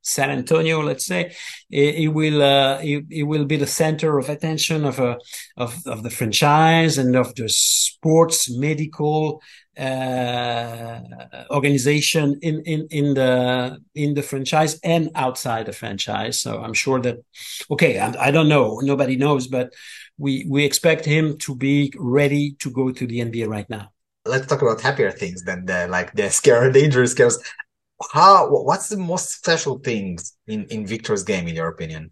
San 0.09 0.31
Antonio, 0.31 0.83
let's 0.83 1.05
say, 1.05 1.35
it, 1.71 1.95
he 1.97 2.09
will 2.09 2.43
uh, 2.43 2.79
he, 2.79 3.03
he 3.11 3.23
will 3.23 3.45
be 3.45 3.57
the 3.57 3.67
center 3.67 4.19
of 4.19 4.29
attention 4.29 4.85
of 4.85 4.99
a 4.99 5.19
of 5.57 5.87
of 5.87 6.03
the 6.03 6.11
franchise 6.11 6.97
and 6.97 7.15
of 7.15 7.35
the 7.35 7.49
sports 7.49 8.51
medical 8.51 9.43
uh, 9.79 11.01
organization 11.51 12.39
in 12.41 12.63
in 12.65 12.89
in 12.91 13.15
the 13.15 13.79
in 13.95 14.15
the 14.15 14.23
franchise 14.23 14.81
and 14.83 15.11
outside 15.15 15.67
the 15.67 15.73
franchise. 15.73 16.41
So 16.41 16.63
I'm 16.63 16.75
sure 16.75 17.01
that 17.03 17.19
okay, 17.71 17.99
I, 17.99 18.29
I 18.29 18.31
don't 18.31 18.49
know, 18.49 18.81
nobody 18.83 19.17
knows, 19.17 19.47
but 19.47 19.75
we 20.17 20.47
we 20.49 20.65
expect 20.65 21.05
him 21.05 21.37
to 21.39 21.55
be 21.55 21.93
ready 21.99 22.57
to 22.61 22.71
go 22.71 22.91
to 22.91 23.07
the 23.07 23.21
NBA 23.21 23.47
right 23.47 23.69
now. 23.69 23.93
Let's 24.25 24.47
talk 24.47 24.63
about 24.63 24.81
happier 24.81 25.11
things 25.11 25.43
than 25.43 25.67
the 25.67 25.87
like 25.89 26.15
the 26.15 26.31
scare 26.31 26.73
dangerous 26.73 27.13
scares. 27.13 27.39
How 28.13 28.49
what's 28.49 28.89
the 28.89 28.97
most 28.97 29.31
special 29.31 29.79
things 29.79 30.37
in 30.47 30.67
in 30.67 30.87
Victor's 30.87 31.25
game 31.25 31.49
in 31.49 31.55
your 31.55 31.69
opinion? 31.69 32.11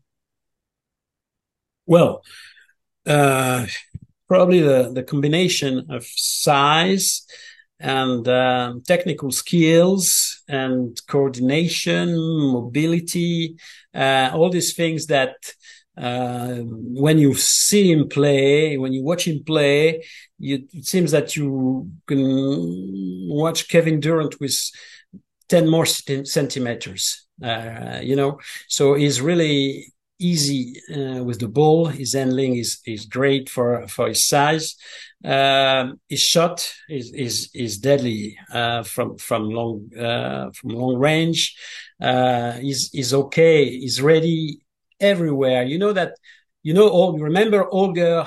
Well, 1.87 2.23
uh, 3.07 3.67
probably 4.29 4.61
the, 4.61 4.91
the 4.93 5.05
combination 5.05 5.87
of 5.91 6.05
size 6.05 7.25
and 7.79 8.27
um, 8.27 8.83
technical 8.83 9.31
skills 9.31 10.43
and 10.49 11.01
coordination, 11.07 12.17
mobility, 12.53 13.57
uh, 13.95 14.31
all 14.35 14.51
these 14.51 14.75
things 14.75 15.07
that 15.07 15.37
uh, 15.97 16.57
when 16.63 17.19
you 17.19 17.35
see 17.35 17.93
him 17.93 18.09
play, 18.09 18.77
when 18.77 18.93
you 18.93 19.03
watch 19.03 19.27
him 19.27 19.43
play, 19.45 20.05
you, 20.39 20.67
it 20.73 20.85
seems 20.85 21.11
that 21.13 21.37
you 21.37 21.91
can 22.07 23.29
watch 23.31 23.69
Kevin 23.69 24.01
Durant 24.01 24.39
with 24.41 24.57
10 25.49 25.69
more 25.69 25.87
centimeters, 25.87 27.27
uh, 27.43 28.01
you 28.03 28.17
know, 28.17 28.39
so 28.69 28.95
he's 28.95 29.21
really 29.21 29.93
easy 30.19 30.81
uh, 30.95 31.23
with 31.23 31.41
the 31.41 31.49
ball. 31.49 31.87
His 31.87 32.15
handling 32.15 32.57
is 32.57 32.81
is 32.87 33.07
great 33.07 33.49
for 33.49 33.87
for 33.89 34.09
his 34.09 34.27
size. 34.27 34.77
Um, 35.25 36.01
his 36.09 36.21
shot 36.21 36.73
is 36.89 37.13
is 37.13 37.51
is 37.55 37.79
deadly 37.79 38.39
uh, 38.53 38.83
from 38.83 39.19
from 39.19 39.51
long 39.51 39.91
uh, 39.97 40.51
from 40.53 40.71
long 40.71 40.97
range. 40.97 41.57
Uh, 42.01 42.53
he's 42.53 42.91
is 42.95 43.13
okay. 43.15 43.69
He's 43.69 44.01
ready 44.01 44.61
everywhere. 45.01 45.65
You 45.65 45.79
know 45.79 45.93
that. 45.93 46.15
You 46.63 46.75
know 46.75 46.89
all. 46.89 47.17
Remember 47.17 47.69
Holger 47.71 48.27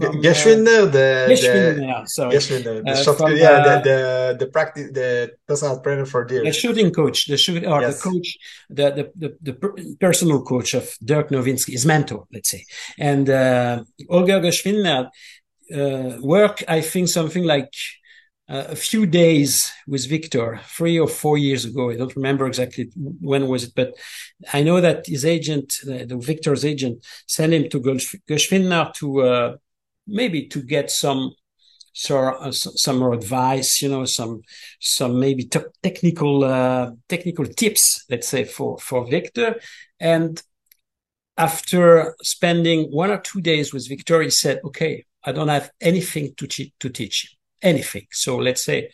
from, 0.00 0.22
Geschwindner, 0.22 0.82
the, 0.96 1.06
the 1.28 1.34
Geschwindner, 1.34 2.08
sorry. 2.16 2.34
Geschwindner, 2.36 2.74
the 2.84 2.90
Uh, 2.90 3.02
shot, 3.04 3.16
from, 3.18 3.36
yeah, 3.36 3.50
uh, 3.50 3.64
the, 3.68 3.74
the 3.88 4.36
the 4.40 4.46
practice, 4.56 4.88
the 4.98 5.10
personal 5.48 5.80
trainer 5.82 6.06
for 6.12 6.22
the 6.26 6.52
shooting 6.52 6.90
coach, 6.92 7.18
the 7.26 7.36
shoot 7.44 7.62
or 7.64 7.80
Yes. 7.80 7.88
the 7.94 7.96
coach, 8.08 8.28
the 8.78 8.86
the 8.98 9.04
the, 9.22 9.30
the 9.48 9.96
personal 10.06 10.40
coach 10.42 10.70
of 10.74 10.84
Dirk 11.10 11.26
Nowitzki, 11.30 11.72
his 11.72 11.86
mentor, 11.86 12.20
let's 12.34 12.50
say, 12.54 12.62
and 13.10 13.24
uh, 13.30 13.74
Holger 14.10 14.40
Geschwindner 14.40 15.02
uh, 15.78 16.10
work. 16.34 16.56
I 16.68 16.80
think 16.80 17.08
something 17.08 17.44
like 17.44 17.72
uh, 18.48 18.66
a 18.68 18.76
few 18.76 19.06
days 19.06 19.50
with 19.88 20.08
Victor, 20.08 20.60
three 20.78 20.96
or 21.04 21.08
four 21.08 21.36
years 21.36 21.64
ago. 21.64 21.90
I 21.90 21.96
don't 21.96 22.14
remember 22.14 22.46
exactly 22.46 22.84
when 23.30 23.48
was 23.48 23.64
it, 23.64 23.72
but 23.74 23.90
I 24.52 24.62
know 24.62 24.80
that 24.80 24.98
his 25.06 25.24
agent, 25.24 25.68
the, 25.84 26.04
the 26.06 26.16
Victor's 26.16 26.64
agent, 26.64 27.04
sent 27.26 27.52
him 27.52 27.68
to 27.70 27.80
Geschwindner 28.30 28.84
to 28.94 29.06
uh, 29.22 29.56
maybe 30.06 30.46
to 30.48 30.62
get 30.62 30.90
some 30.90 31.32
so, 31.92 32.18
uh, 32.18 32.52
some 32.52 32.98
more 32.98 33.14
advice, 33.14 33.80
you 33.80 33.88
know, 33.88 34.04
some 34.04 34.42
some 34.80 35.18
maybe 35.18 35.44
te- 35.44 35.60
technical 35.82 36.44
uh, 36.44 36.90
technical 37.08 37.46
tips, 37.46 38.04
let's 38.10 38.28
say 38.28 38.44
for 38.44 38.76
for 38.78 39.06
Victor. 39.06 39.58
And 39.98 40.42
after 41.38 42.14
spending 42.22 42.90
one 42.90 43.10
or 43.10 43.18
two 43.18 43.40
days 43.40 43.72
with 43.72 43.88
Victor, 43.88 44.20
he 44.20 44.28
said, 44.30 44.60
"Okay, 44.64 45.04
I 45.24 45.32
don't 45.32 45.48
have 45.48 45.70
anything 45.80 46.34
to 46.36 46.46
te- 46.46 46.74
to 46.80 46.90
teach 46.90 47.34
anything. 47.62 48.06
So 48.12 48.36
let's 48.36 48.64
say." 48.64 48.90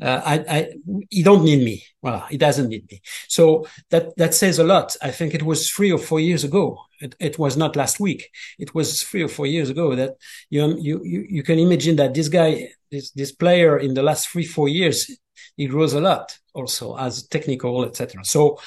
Uh, 0.00 0.20
I, 0.24 0.34
I, 0.48 0.68
he 1.10 1.22
don't 1.22 1.44
need 1.44 1.64
me. 1.64 1.84
Well, 2.02 2.20
he 2.30 2.38
doesn't 2.38 2.68
need 2.68 2.90
me. 2.90 3.00
So 3.28 3.66
that, 3.90 4.16
that 4.16 4.34
says 4.34 4.58
a 4.58 4.64
lot. 4.64 4.96
I 5.02 5.10
think 5.10 5.34
it 5.34 5.42
was 5.42 5.68
three 5.68 5.90
or 5.90 5.98
four 5.98 6.20
years 6.20 6.44
ago. 6.44 6.78
It, 7.00 7.14
it 7.18 7.38
was 7.38 7.56
not 7.56 7.76
last 7.76 7.98
week. 7.98 8.30
It 8.58 8.74
was 8.74 9.02
three 9.02 9.22
or 9.22 9.28
four 9.28 9.46
years 9.46 9.70
ago 9.70 9.94
that 9.96 10.16
you, 10.50 10.76
you, 10.78 11.00
you, 11.04 11.42
can 11.42 11.58
imagine 11.58 11.96
that 11.96 12.14
this 12.14 12.28
guy, 12.28 12.68
this, 12.90 13.10
this 13.12 13.32
player 13.32 13.78
in 13.78 13.94
the 13.94 14.02
last 14.02 14.28
three, 14.28 14.44
four 14.44 14.68
years, 14.68 15.10
he 15.56 15.66
grows 15.66 15.92
a 15.94 16.00
lot 16.00 16.38
also 16.54 16.96
as 16.96 17.26
technical, 17.26 17.84
etc. 17.84 18.24
So, 18.24 18.58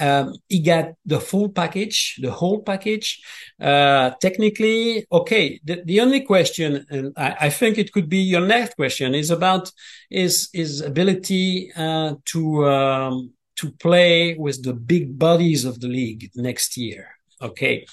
um, 0.00 0.34
he 0.48 0.60
got 0.60 0.94
the 1.06 1.20
full 1.20 1.48
package, 1.48 2.18
the 2.20 2.30
whole 2.30 2.62
package. 2.62 3.22
Uh, 3.60 4.10
technically, 4.20 5.06
okay. 5.12 5.60
The, 5.64 5.82
the 5.84 6.00
only 6.00 6.20
question, 6.20 6.84
and 6.90 7.12
I, 7.16 7.36
I 7.42 7.50
think 7.50 7.78
it 7.78 7.92
could 7.92 8.08
be 8.08 8.18
your 8.18 8.40
next 8.40 8.74
question, 8.74 9.14
is 9.14 9.30
about 9.30 9.70
his 10.10 10.48
his 10.52 10.80
ability 10.80 11.72
uh, 11.76 12.14
to 12.26 12.66
um, 12.66 13.32
to 13.56 13.70
play 13.72 14.34
with 14.34 14.64
the 14.64 14.74
big 14.74 15.18
bodies 15.18 15.64
of 15.64 15.80
the 15.80 15.88
league 15.88 16.30
next 16.34 16.76
year. 16.76 17.08
Okay, 17.40 17.86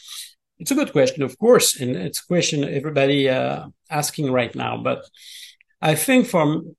it's 0.59 0.71
a 0.71 0.75
good 0.75 0.91
question, 0.91 1.23
of 1.23 1.37
course, 1.37 1.79
and 1.79 1.95
it's 1.95 2.21
a 2.21 2.27
question 2.27 2.63
everybody 2.63 3.29
uh, 3.29 3.67
asking 3.89 4.31
right 4.31 4.55
now. 4.55 4.77
But 4.77 5.05
I 5.81 5.93
think 5.95 6.27
from 6.27 6.75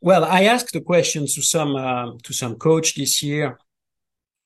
well, 0.00 0.24
I 0.24 0.44
asked 0.44 0.72
the 0.72 0.80
question 0.80 1.26
to 1.26 1.42
some 1.42 1.76
uh, 1.76 2.12
to 2.22 2.32
some 2.32 2.56
coach 2.56 2.94
this 2.94 3.22
year 3.22 3.58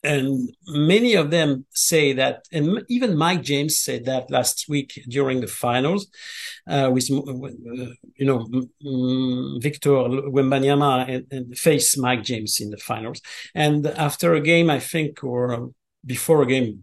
and 0.03 0.51
many 0.67 1.15
of 1.15 1.31
them 1.31 1.67
say 1.71 2.13
that, 2.13 2.45
and 2.53 2.83
even 2.89 3.17
Mike 3.17 3.43
James 3.43 3.81
said 3.83 4.05
that 4.05 4.31
last 4.31 4.67
week 4.69 5.03
during 5.09 5.41
the 5.41 5.49
finals, 5.49 6.07
uh, 6.69 6.89
with 6.93 7.11
uh, 7.11 7.93
you 8.17 8.27
know 8.27 8.47
Victor 9.61 9.91
Wembanyama 9.91 11.09
and, 11.09 11.27
and 11.31 11.59
face 11.59 11.97
Mike 11.99 12.23
James 12.23 12.59
in 12.61 12.71
the 12.71 12.77
finals. 12.77 13.21
And 13.55 13.87
after 13.87 14.35
a 14.35 14.41
game, 14.41 14.71
I 14.71 14.79
think, 14.79 15.25
or 15.25 15.71
before 16.07 16.43
a 16.43 16.47
game 16.47 16.81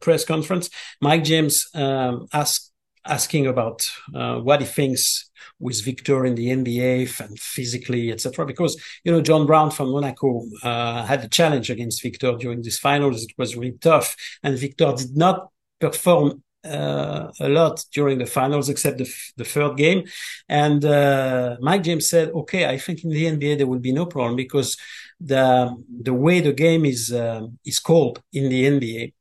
press 0.00 0.24
conference, 0.24 0.68
Mike 1.00 1.24
James 1.24 1.56
um, 1.74 2.26
asked 2.32 2.72
asking 3.06 3.46
about 3.46 3.82
uh, 4.14 4.38
what 4.38 4.60
he 4.60 4.66
thinks 4.66 5.30
with 5.58 5.84
Victor 5.84 6.24
in 6.24 6.34
the 6.34 6.48
NBA 6.48 7.20
and 7.20 7.38
physically, 7.38 8.10
etc. 8.10 8.46
Because 8.46 8.80
you 9.04 9.12
know 9.12 9.20
John 9.20 9.46
Brown 9.46 9.70
from 9.70 9.90
Monaco 9.90 10.42
uh, 10.62 11.04
had 11.04 11.24
a 11.24 11.28
challenge 11.28 11.70
against 11.70 12.02
Victor 12.02 12.36
during 12.36 12.62
this 12.62 12.78
finals. 12.78 13.22
It 13.22 13.32
was 13.38 13.56
really 13.56 13.78
tough, 13.80 14.16
and 14.42 14.58
Victor 14.58 14.92
did 14.96 15.16
not 15.16 15.48
perform 15.80 16.42
uh, 16.64 17.30
a 17.40 17.48
lot 17.48 17.84
during 17.92 18.18
the 18.18 18.26
finals, 18.26 18.68
except 18.68 18.98
the, 18.98 19.12
the 19.36 19.44
third 19.44 19.76
game. 19.76 20.04
And 20.48 20.84
uh, 20.84 21.56
Mike 21.60 21.82
James 21.82 22.08
said, 22.08 22.30
"Okay, 22.30 22.66
I 22.66 22.78
think 22.78 23.04
in 23.04 23.10
the 23.10 23.24
NBA 23.24 23.58
there 23.58 23.66
will 23.66 23.80
be 23.80 23.92
no 23.92 24.06
problem 24.06 24.36
because 24.36 24.76
the 25.20 25.74
the 26.02 26.14
way 26.14 26.40
the 26.40 26.52
game 26.52 26.84
is 26.84 27.12
uh, 27.12 27.46
is 27.64 27.78
called 27.78 28.22
in 28.32 28.48
the 28.48 28.64
NBA 28.64 29.12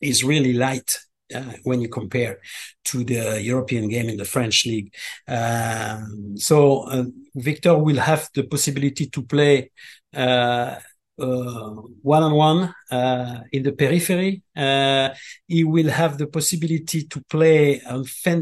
is 0.00 0.24
really 0.24 0.52
light." 0.52 0.90
Uh, 1.34 1.52
when 1.64 1.80
you 1.80 1.88
compare 1.88 2.38
to 2.84 3.04
the 3.04 3.40
European 3.40 3.88
game 3.88 4.08
in 4.08 4.16
the 4.16 4.24
French 4.24 4.66
league. 4.66 4.92
Um, 5.28 6.34
so 6.36 6.82
uh, 6.82 7.04
Victor 7.34 7.76
will 7.78 7.98
have 7.98 8.28
the 8.34 8.42
possibility 8.44 9.06
to 9.06 9.22
play 9.22 9.70
one 11.16 12.22
on 12.22 12.32
one 12.34 12.74
in 13.52 13.62
the 13.62 13.72
periphery. 13.72 14.42
Uh, 14.56 15.10
he 15.46 15.64
will 15.64 15.88
have 15.88 16.18
the 16.18 16.26
possibility 16.26 17.04
to 17.04 17.22
play 17.30 17.80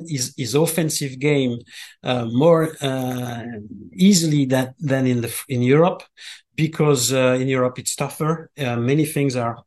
his, 0.09 0.35
his 0.37 0.55
offensive 0.55 1.18
game 1.18 1.59
uh, 2.03 2.24
more 2.26 2.74
uh, 2.81 3.42
easily 3.92 4.46
that, 4.46 4.74
than 4.79 5.07
in 5.07 5.20
the 5.20 5.44
in 5.48 5.62
Europe 5.62 6.03
because 6.57 7.12
in 7.12 7.48
Europe 7.48 7.79
it's 7.79 7.94
tougher. 7.94 8.50
many 8.57 9.05
things 9.05 9.37
are 9.37 9.64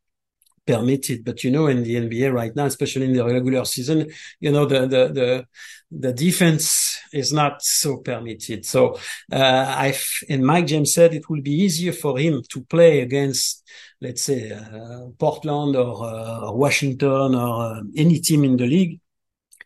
permitted. 0.65 1.23
But 1.23 1.43
you 1.43 1.51
know, 1.51 1.67
in 1.67 1.83
the 1.83 1.95
NBA 1.95 2.33
right 2.33 2.55
now, 2.55 2.65
especially 2.65 3.05
in 3.05 3.13
the 3.13 3.25
regular 3.25 3.65
season, 3.65 4.09
you 4.39 4.51
know, 4.51 4.65
the 4.65 4.81
the 4.81 5.07
the, 5.07 5.45
the 5.91 6.13
defense 6.13 6.99
is 7.11 7.31
not 7.31 7.61
so 7.61 7.97
permitted. 7.97 8.65
So 8.65 8.97
uh, 9.31 9.65
I 9.77 9.95
and 10.29 10.45
Mike 10.45 10.67
James 10.67 10.93
said 10.93 11.13
it 11.13 11.29
will 11.29 11.41
be 11.41 11.51
easier 11.51 11.93
for 11.93 12.17
him 12.17 12.41
to 12.49 12.61
play 12.63 13.01
against, 13.01 13.63
let's 14.01 14.23
say, 14.23 14.51
uh, 14.51 15.09
Portland 15.17 15.75
or, 15.75 16.05
uh, 16.05 16.47
or 16.47 16.57
Washington 16.57 17.35
or 17.35 17.81
any 17.95 18.19
team 18.19 18.43
in 18.43 18.57
the 18.57 18.65
league 18.65 18.99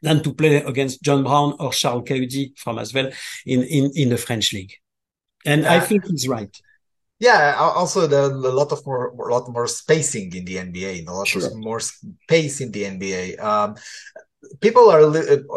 than 0.01 0.21
to 0.23 0.33
play 0.33 0.57
against 0.57 1.01
John 1.01 1.23
Brown 1.23 1.55
or 1.59 1.71
Charles 1.71 2.03
Kahudi 2.03 2.57
from 2.57 2.77
Asvel 2.77 3.13
in 3.45 3.63
in 3.63 3.91
in 3.95 4.09
the 4.09 4.17
French 4.17 4.53
league. 4.53 4.73
And 5.45 5.65
I 5.65 5.79
think 5.79 6.05
he's 6.05 6.27
right. 6.27 6.55
Yeah, 7.19 7.55
also 7.57 8.05
the, 8.05 8.25
a 8.25 8.27
lot 8.29 8.71
of 8.71 8.85
more, 8.85 9.07
a 9.07 9.33
lot 9.33 9.49
more 9.49 9.67
spacing 9.67 10.33
in 10.35 10.45
the 10.45 10.59
NBA, 10.59 11.03
a 11.07 11.11
lot 11.11 11.27
Sure. 11.27 11.45
of 11.47 11.55
more 11.55 11.79
space 11.79 12.61
in 12.61 12.71
the 12.71 12.85
NBA. 12.85 13.37
Um, 13.37 13.75
people 14.61 14.89
are 14.89 15.01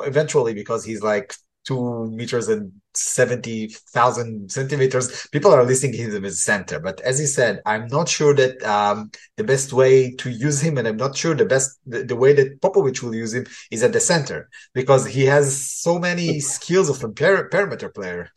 eventually 0.06 0.54
because 0.54 0.84
he's 0.84 1.02
like 1.02 1.34
two 1.66 2.06
meters 2.10 2.48
and 2.48 2.72
70,000 2.94 4.50
centimeters, 4.50 5.26
people 5.32 5.52
are 5.52 5.64
listing 5.64 5.92
him 5.92 6.24
as 6.24 6.42
center. 6.42 6.80
But 6.80 7.00
as 7.02 7.18
he 7.18 7.26
said, 7.26 7.60
I'm 7.66 7.86
not 7.88 8.08
sure 8.08 8.34
that 8.34 8.62
um, 8.64 9.10
the 9.36 9.44
best 9.44 9.72
way 9.72 10.12
to 10.16 10.30
use 10.30 10.60
him, 10.60 10.78
and 10.78 10.88
I'm 10.88 10.96
not 10.96 11.16
sure 11.16 11.34
the 11.34 11.44
best 11.44 11.78
the, 11.86 12.04
the 12.04 12.16
way 12.16 12.32
that 12.34 12.60
Popovich 12.62 13.02
will 13.02 13.14
use 13.14 13.34
him 13.34 13.46
is 13.70 13.82
at 13.82 13.92
the 13.92 14.00
center 14.00 14.48
because 14.74 15.06
he 15.06 15.26
has 15.26 15.62
so 15.62 15.98
many 15.98 16.40
skills 16.40 16.88
of 16.88 17.04
a 17.04 17.08
per- 17.10 17.48
perimeter 17.48 17.90
player. 17.90 18.30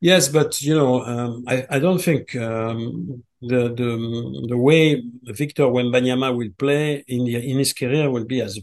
Yes, 0.00 0.28
but 0.28 0.60
you 0.60 0.74
know, 0.74 1.02
um, 1.04 1.44
I, 1.46 1.66
I 1.70 1.78
don't 1.78 2.00
think 2.00 2.36
um, 2.36 3.24
the 3.40 3.68
the 3.74 4.44
the 4.48 4.58
way 4.58 5.02
Victor 5.22 5.64
Wembanyama 5.64 6.36
will 6.36 6.50
play 6.58 7.04
in 7.08 7.24
the, 7.24 7.36
in 7.36 7.58
his 7.58 7.72
career 7.72 8.10
will 8.10 8.24
be 8.26 8.42
as 8.42 8.58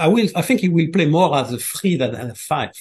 I 0.00 0.08
will 0.08 0.28
I 0.34 0.42
think 0.42 0.60
he 0.60 0.68
will 0.70 0.88
play 0.92 1.06
more 1.06 1.36
as 1.36 1.52
a 1.52 1.58
three 1.58 1.96
than 1.96 2.14
a 2.14 2.34
five. 2.34 2.72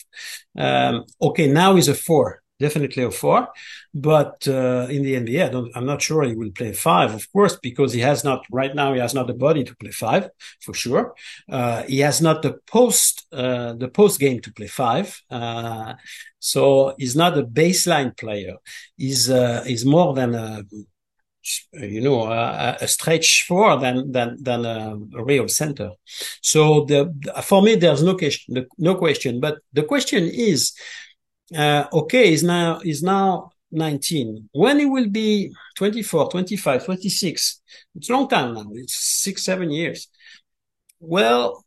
Um, 0.58 1.06
okay, 1.22 1.48
now 1.52 1.76
he's 1.76 1.90
a 1.90 1.94
four, 1.94 2.42
definitely 2.60 3.04
a 3.04 3.12
four, 3.12 3.48
but 3.94 4.48
uh, 4.48 4.88
in 4.90 5.04
the 5.04 5.16
NBA, 5.16 5.46
I 5.46 5.50
don't, 5.50 5.72
I'm 5.76 5.86
not 5.86 6.02
sure 6.02 6.24
he 6.24 6.36
will 6.36 6.52
play 6.52 6.74
five, 6.74 7.14
of 7.14 7.32
course, 7.32 7.58
because 7.62 7.94
he 7.94 8.02
has 8.02 8.24
not 8.24 8.46
right 8.52 8.76
now. 8.76 8.94
He 8.94 9.00
has 9.00 9.14
not 9.14 9.28
the 9.28 9.34
body 9.34 9.64
to 9.64 9.76
play 9.78 9.92
five 9.92 10.30
for 10.62 10.74
sure. 10.74 11.16
Uh, 11.50 11.84
he 11.84 12.00
has 12.00 12.22
not 12.22 12.42
the 12.42 12.60
post 12.68 13.26
uh, 13.32 13.74
the 13.74 13.88
post 13.88 14.20
game 14.20 14.40
to 14.42 14.52
play 14.52 14.68
five. 14.68 15.22
Uh, 15.30 15.94
so 16.40 16.96
he's 16.98 17.16
not 17.16 17.38
a 17.38 17.44
baseline 17.44 18.18
player. 18.18 18.56
He's 18.98 19.30
uh, 19.30 19.64
he's 19.66 19.86
more 19.86 20.14
than 20.14 20.36
a 20.36 20.64
you 21.74 22.02
know 22.02 22.24
a, 22.24 22.78
a 22.82 22.88
stretch 22.88 23.46
four 23.48 23.78
than 23.78 24.12
than 24.12 24.38
than 24.42 24.66
a, 24.66 24.98
a 25.18 25.24
real 25.24 25.48
center. 25.48 25.92
So 26.42 26.86
the, 26.86 27.14
for 27.44 27.62
me 27.62 27.76
there's 27.76 28.04
no 28.04 28.16
question 28.16 28.68
no 28.78 28.96
question. 28.96 29.40
But 29.40 29.60
the 29.74 29.84
question 29.84 30.24
is, 30.26 30.74
uh, 31.56 31.86
okay, 31.92 32.34
is 32.34 32.44
now 32.44 32.80
is 32.84 33.04
now 33.04 33.52
19. 33.72 34.50
When 34.52 34.80
it 34.80 34.86
will 34.86 35.10
be 35.10 35.54
24, 35.78 36.30
25, 36.30 36.86
26? 36.86 37.62
It's 37.96 38.10
a 38.10 38.14
long 38.14 38.28
time 38.28 38.54
now. 38.54 38.66
It's 38.74 38.96
six, 38.96 39.44
seven 39.44 39.72
years. 39.72 40.08
Well, 41.00 41.64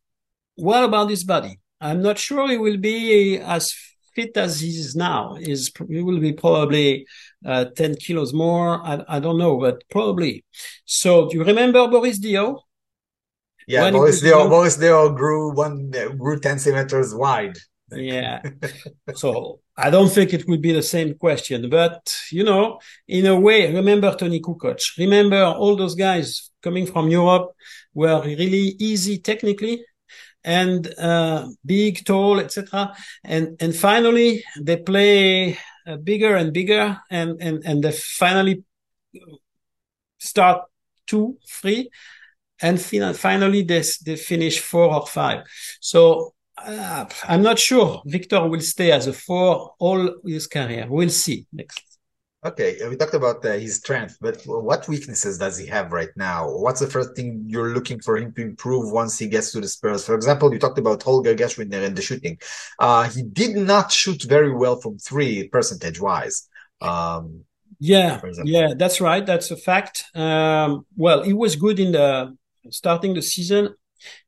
what 0.56 0.84
about 0.84 1.10
his 1.10 1.24
body? 1.24 1.58
I'm 1.80 2.02
not 2.02 2.18
sure 2.18 2.48
he 2.48 2.58
will 2.58 2.76
be 2.76 3.38
as 3.38 3.74
fit 4.14 4.36
as 4.36 4.60
he 4.60 4.68
is 4.68 4.94
now. 4.94 5.36
Is 5.40 5.72
he 5.88 6.02
will 6.02 6.20
be 6.20 6.32
probably 6.32 7.06
uh, 7.44 7.66
10 7.76 7.96
kilos 7.96 8.32
more. 8.32 8.84
I, 8.84 9.02
I 9.08 9.20
don't 9.20 9.38
know, 9.38 9.58
but 9.58 9.82
probably. 9.90 10.44
So 10.84 11.28
do 11.28 11.38
you 11.38 11.44
remember 11.44 11.86
Boris 11.88 12.20
Diaw? 12.20 12.60
Yeah, 13.66 13.82
When 13.82 13.94
Boris 13.94 14.22
Diaw, 14.22 14.48
Boris 14.48 14.76
Diaw 14.76 15.16
grew 15.16 15.54
one 15.54 15.90
grew 16.18 16.38
10 16.38 16.58
centimeters 16.58 17.14
wide. 17.14 17.56
Yeah. 17.90 18.42
so 19.14 19.60
I 19.76 19.88
don't 19.90 20.10
think 20.10 20.34
it 20.34 20.46
will 20.46 20.58
be 20.58 20.72
the 20.72 20.82
same 20.82 21.14
question, 21.14 21.70
but 21.70 22.14
you 22.30 22.44
know, 22.44 22.78
in 23.08 23.26
a 23.26 23.38
way, 23.38 23.72
remember 23.72 24.14
Toni 24.14 24.40
Kukoc. 24.40 24.80
Remember 24.98 25.42
all 25.42 25.76
those 25.76 25.94
guys 25.94 26.50
coming 26.62 26.86
from 26.86 27.08
Europe 27.08 27.52
were 27.94 28.22
really 28.22 28.76
easy 28.78 29.18
technically 29.18 29.84
and 30.44 30.92
uh, 30.98 31.48
big, 31.64 32.04
tall, 32.04 32.40
etc. 32.40 32.94
And 33.24 33.56
and 33.60 33.74
finally 33.74 34.44
they 34.60 34.76
play 34.76 35.56
uh, 35.86 35.96
bigger 35.96 36.36
and 36.36 36.52
bigger, 36.52 36.98
and 37.10 37.40
and 37.40 37.62
and 37.64 37.82
they 37.82 37.92
finally 37.92 38.64
start 40.18 40.62
two, 41.06 41.38
three, 41.48 41.90
and 42.60 42.80
fin- 42.80 43.14
finally 43.14 43.62
they 43.62 43.82
they 44.04 44.16
finish 44.16 44.60
four 44.60 44.92
or 44.92 45.06
five. 45.06 45.44
So 45.80 46.34
uh, 46.66 47.08
I'm 47.24 47.42
not 47.42 47.58
sure 47.58 48.02
Victor 48.06 48.46
will 48.48 48.60
stay 48.60 48.92
as 48.92 49.06
a 49.06 49.12
four 49.12 49.74
all 49.78 50.14
his 50.24 50.46
career. 50.46 50.86
We'll 50.88 51.08
see 51.10 51.46
next. 51.52 51.82
Okay, 52.44 52.76
we 52.88 52.96
talked 52.96 53.14
about 53.14 53.44
uh, 53.44 53.52
his 53.52 53.76
strength, 53.76 54.16
but 54.20 54.42
what 54.46 54.88
weaknesses 54.88 55.38
does 55.38 55.56
he 55.56 55.66
have 55.68 55.92
right 55.92 56.08
now? 56.16 56.50
What's 56.50 56.80
the 56.80 56.88
first 56.88 57.14
thing 57.14 57.44
you're 57.46 57.72
looking 57.72 58.00
for 58.00 58.16
him 58.16 58.32
to 58.32 58.42
improve 58.42 58.90
once 58.90 59.16
he 59.16 59.28
gets 59.28 59.52
to 59.52 59.60
the 59.60 59.68
Spurs? 59.68 60.04
For 60.04 60.16
example, 60.16 60.52
you 60.52 60.58
talked 60.58 60.78
about 60.78 61.04
Holger 61.04 61.36
Geschwindner 61.36 61.84
and 61.84 61.94
the 61.94 62.02
shooting. 62.02 62.38
Uh, 62.80 63.08
he 63.08 63.22
did 63.22 63.54
not 63.54 63.92
shoot 63.92 64.24
very 64.24 64.52
well 64.52 64.74
from 64.80 64.98
three 64.98 65.46
percentage 65.48 66.00
wise. 66.00 66.48
Um, 66.80 67.44
Yeah, 67.78 68.20
yeah, 68.44 68.74
that's 68.76 69.00
right. 69.00 69.24
That's 69.24 69.50
a 69.52 69.56
fact. 69.56 70.04
Um, 70.14 70.84
well, 70.96 71.22
he 71.22 71.32
was 71.32 71.54
good 71.54 71.78
in 71.78 71.92
the 71.92 72.36
starting 72.70 73.14
the 73.14 73.22
season. 73.22 73.74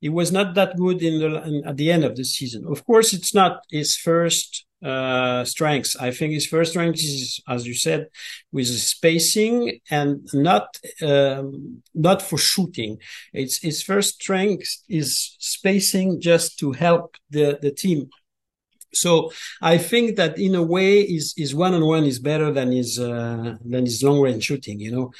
He 0.00 0.08
was 0.08 0.32
not 0.32 0.54
that 0.54 0.76
good 0.76 1.02
in 1.02 1.18
the 1.20 1.42
in, 1.42 1.62
at 1.66 1.76
the 1.76 1.90
end 1.90 2.04
of 2.04 2.16
the 2.16 2.24
season. 2.24 2.64
Of 2.68 2.84
course, 2.84 3.12
it's 3.12 3.34
not 3.34 3.60
his 3.70 3.96
first 3.96 4.66
uh, 4.84 5.44
strengths. 5.44 5.96
I 5.96 6.10
think 6.10 6.34
his 6.34 6.46
first 6.46 6.72
strength 6.72 6.98
is, 6.98 7.40
as 7.48 7.66
you 7.66 7.74
said, 7.74 8.08
with 8.52 8.66
spacing 8.66 9.80
and 9.90 10.28
not 10.34 10.66
um, 11.02 11.82
not 11.94 12.20
for 12.20 12.38
shooting. 12.38 12.98
It's 13.32 13.62
his 13.62 13.82
first 13.82 14.20
strength 14.20 14.68
is 14.88 15.37
spacing 15.38 16.20
just 16.20 16.58
to 16.58 16.72
help 16.72 17.16
the 17.30 17.58
the 17.60 17.70
team. 17.70 18.10
So 18.92 19.32
I 19.60 19.78
think 19.78 20.16
that 20.16 20.38
in 20.38 20.54
a 20.54 20.62
way, 20.62 21.06
his 21.06 21.34
his 21.37 21.54
one 21.54 21.74
on 21.74 21.84
one 21.84 22.04
is 22.04 22.18
better 22.18 22.52
than 22.52 22.70
his 22.72 22.98
uh, 22.98 23.56
than 23.64 23.84
his 23.84 24.02
long 24.02 24.20
range 24.20 24.44
shooting. 24.44 24.80
You 24.80 24.92
know, 24.92 25.12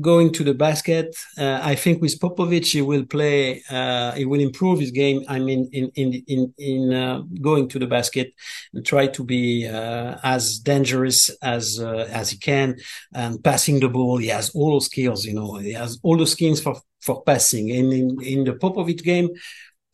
going 0.00 0.32
to 0.32 0.44
the 0.44 0.54
basket. 0.54 1.14
Uh, 1.38 1.60
I 1.62 1.74
think 1.74 2.00
with 2.00 2.18
Popovich, 2.20 2.72
he 2.72 2.82
will 2.82 3.04
play. 3.04 3.62
Uh, 3.70 4.12
he 4.12 4.24
will 4.24 4.40
improve 4.40 4.80
his 4.80 4.90
game. 4.90 5.22
I 5.28 5.38
mean, 5.38 5.68
in 5.72 5.90
in 5.94 6.22
in 6.26 6.54
in 6.58 6.92
uh, 6.92 7.22
going 7.40 7.68
to 7.68 7.78
the 7.78 7.86
basket 7.86 8.32
and 8.72 8.84
try 8.84 9.06
to 9.08 9.24
be 9.24 9.68
uh, 9.68 10.18
as 10.22 10.58
dangerous 10.58 11.30
as 11.42 11.78
uh, 11.80 12.08
as 12.10 12.30
he 12.30 12.38
can 12.38 12.76
and 13.14 13.42
passing 13.42 13.80
the 13.80 13.88
ball. 13.88 14.18
He 14.18 14.28
has 14.28 14.50
all 14.50 14.80
skills. 14.80 15.24
You 15.24 15.34
know, 15.34 15.56
he 15.56 15.72
has 15.72 15.98
all 16.02 16.16
the 16.16 16.26
skills 16.26 16.60
for 16.60 16.76
for 17.00 17.22
passing. 17.22 17.70
And 17.70 17.92
in 17.92 18.22
in 18.22 18.44
the 18.44 18.52
Popovich 18.52 19.02
game, 19.02 19.30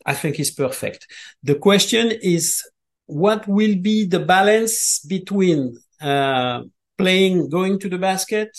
I 0.05 0.13
think 0.13 0.35
he's 0.37 0.51
perfect. 0.51 1.07
The 1.43 1.55
question 1.55 2.11
is 2.21 2.63
what 3.05 3.47
will 3.47 3.75
be 3.75 4.05
the 4.05 4.19
balance 4.19 4.99
between 5.07 5.77
uh, 5.99 6.61
playing, 6.97 7.49
going 7.49 7.79
to 7.79 7.89
the 7.89 7.97
basket, 7.97 8.51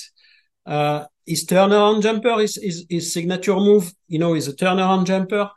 uh, 0.71 1.05
his 1.27 1.47
turnaround 1.47 2.03
jumper, 2.03 2.41
is 2.41 2.57
his, 2.63 2.87
his 2.89 3.13
signature 3.13 3.57
move, 3.57 3.93
you 4.09 4.19
know, 4.19 4.35
is 4.35 4.49
a 4.49 4.53
turnaround 4.53 5.07
jumper, 5.07 5.51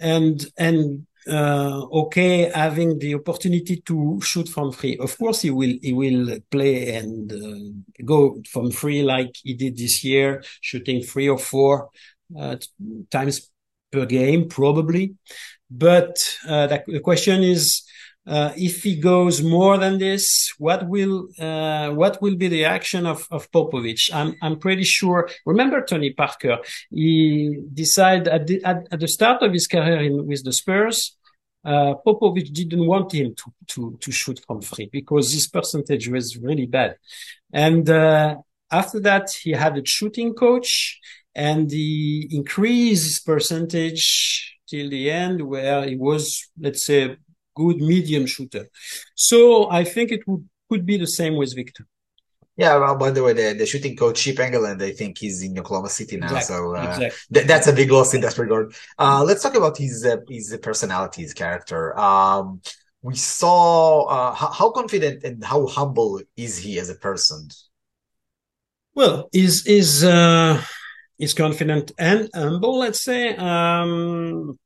and 0.00 0.46
and 0.56 1.06
uh, 1.28 1.86
okay, 1.92 2.50
having 2.54 2.98
the 2.98 3.14
opportunity 3.14 3.80
to 3.82 4.20
shoot 4.22 4.48
from 4.48 4.72
free. 4.72 4.96
Of 4.98 5.16
course, 5.18 5.42
he 5.42 5.50
will 5.50 5.76
he 5.82 5.92
will 5.92 6.38
play 6.50 6.94
and 6.96 7.32
uh, 7.32 8.02
go 8.04 8.40
from 8.48 8.70
free 8.70 9.02
like 9.02 9.32
he 9.42 9.54
did 9.54 9.76
this 9.76 10.04
year, 10.04 10.42
shooting 10.60 11.02
three 11.02 11.28
or 11.28 11.38
four 11.38 11.90
uh, 12.38 12.56
times 13.10 13.50
per 13.90 14.06
game, 14.06 14.48
probably. 14.48 15.14
But 15.70 16.16
uh, 16.46 16.66
the, 16.68 16.84
the 16.86 17.00
question 17.00 17.42
is, 17.42 17.83
uh, 18.26 18.52
if 18.56 18.82
he 18.82 18.96
goes 18.96 19.42
more 19.42 19.76
than 19.78 19.98
this, 19.98 20.52
what 20.58 20.88
will 20.88 21.28
uh, 21.38 21.90
what 21.90 22.20
will 22.22 22.36
be 22.36 22.48
the 22.48 22.64
action 22.64 23.06
of 23.06 23.26
of 23.30 23.50
Popovich? 23.50 24.12
I'm 24.12 24.34
I'm 24.42 24.58
pretty 24.58 24.84
sure. 24.84 25.28
Remember 25.44 25.82
Tony 25.82 26.12
Parker? 26.12 26.58
He 26.90 27.60
decided 27.72 28.28
at 28.28 28.46
the 28.46 28.64
at, 28.64 28.86
at 28.90 29.00
the 29.00 29.08
start 29.08 29.42
of 29.42 29.52
his 29.52 29.66
career 29.66 30.00
in, 30.02 30.26
with 30.26 30.44
the 30.44 30.52
Spurs. 30.52 31.16
Uh, 31.64 31.94
Popovich 32.06 32.52
didn't 32.52 32.86
want 32.86 33.10
him 33.12 33.34
to, 33.34 33.50
to, 33.68 33.96
to 33.98 34.12
shoot 34.12 34.38
from 34.46 34.60
free 34.60 34.86
because 34.92 35.32
his 35.32 35.48
percentage 35.48 36.08
was 36.08 36.36
really 36.36 36.66
bad. 36.66 36.96
And, 37.54 37.88
uh, 37.88 38.36
after 38.70 39.00
that, 39.00 39.30
he 39.30 39.52
had 39.52 39.78
a 39.78 39.86
shooting 39.86 40.34
coach 40.34 40.98
and 41.34 41.70
he 41.70 42.28
increased 42.30 43.04
his 43.04 43.20
percentage 43.20 44.56
till 44.68 44.90
the 44.90 45.10
end 45.10 45.42
where 45.42 45.84
he 45.84 45.96
was, 45.96 46.50
let's 46.58 46.84
say, 46.84 47.16
good 47.54 47.78
medium 47.78 48.26
shooter. 48.26 48.66
So 49.14 49.70
I 49.70 49.84
think 49.84 50.12
it 50.12 50.26
would, 50.26 50.48
could 50.68 50.86
be 50.86 50.96
the 50.96 51.06
same 51.06 51.36
with 51.36 51.54
Victor. 51.54 51.86
yeah, 52.56 52.76
well, 52.76 52.96
by 52.96 53.10
the 53.10 53.22
way, 53.22 53.32
the, 53.32 53.54
the 53.58 53.66
shooting 53.66 53.96
coach, 53.96 54.20
Chip 54.22 54.36
Engelland, 54.36 54.80
I 54.80 54.92
think 54.92 55.18
he's 55.18 55.42
in 55.42 55.58
Oklahoma 55.58 55.88
City 55.88 56.16
now. 56.16 56.36
Exactly, 56.36 56.54
So 56.56 56.76
uh, 56.76 56.84
exactly. 56.84 57.18
th- 57.32 57.46
that's 57.46 57.66
a 57.66 57.72
big 57.72 57.90
loss 57.90 58.14
in 58.14 58.20
that 58.20 58.38
regard. 58.38 58.72
Uh, 58.96 59.24
let's 59.24 59.42
talk 59.42 59.56
about 59.56 59.76
his 59.76 60.04
uh, 60.04 60.18
his 60.28 60.56
personality, 60.62 61.22
his 61.22 61.34
character. 61.34 61.98
Um, 61.98 62.60
we 63.02 63.16
saw 63.16 64.04
uh, 64.04 64.34
how, 64.34 64.70
confident 64.70 65.24
and 65.24 65.44
how 65.44 65.66
humble 65.66 66.22
is 66.36 66.56
he 66.56 66.78
as 66.78 66.88
a 66.90 66.94
person? 66.94 67.48
Well, 68.94 69.28
is 69.32 69.66
is 69.66 70.04
uh, 70.04 70.62
is 71.18 71.34
confident 71.34 71.92
and 71.98 72.30
humble. 72.34 72.78
Let's 72.78 73.02
say. 73.02 73.36
Um, 73.36 74.58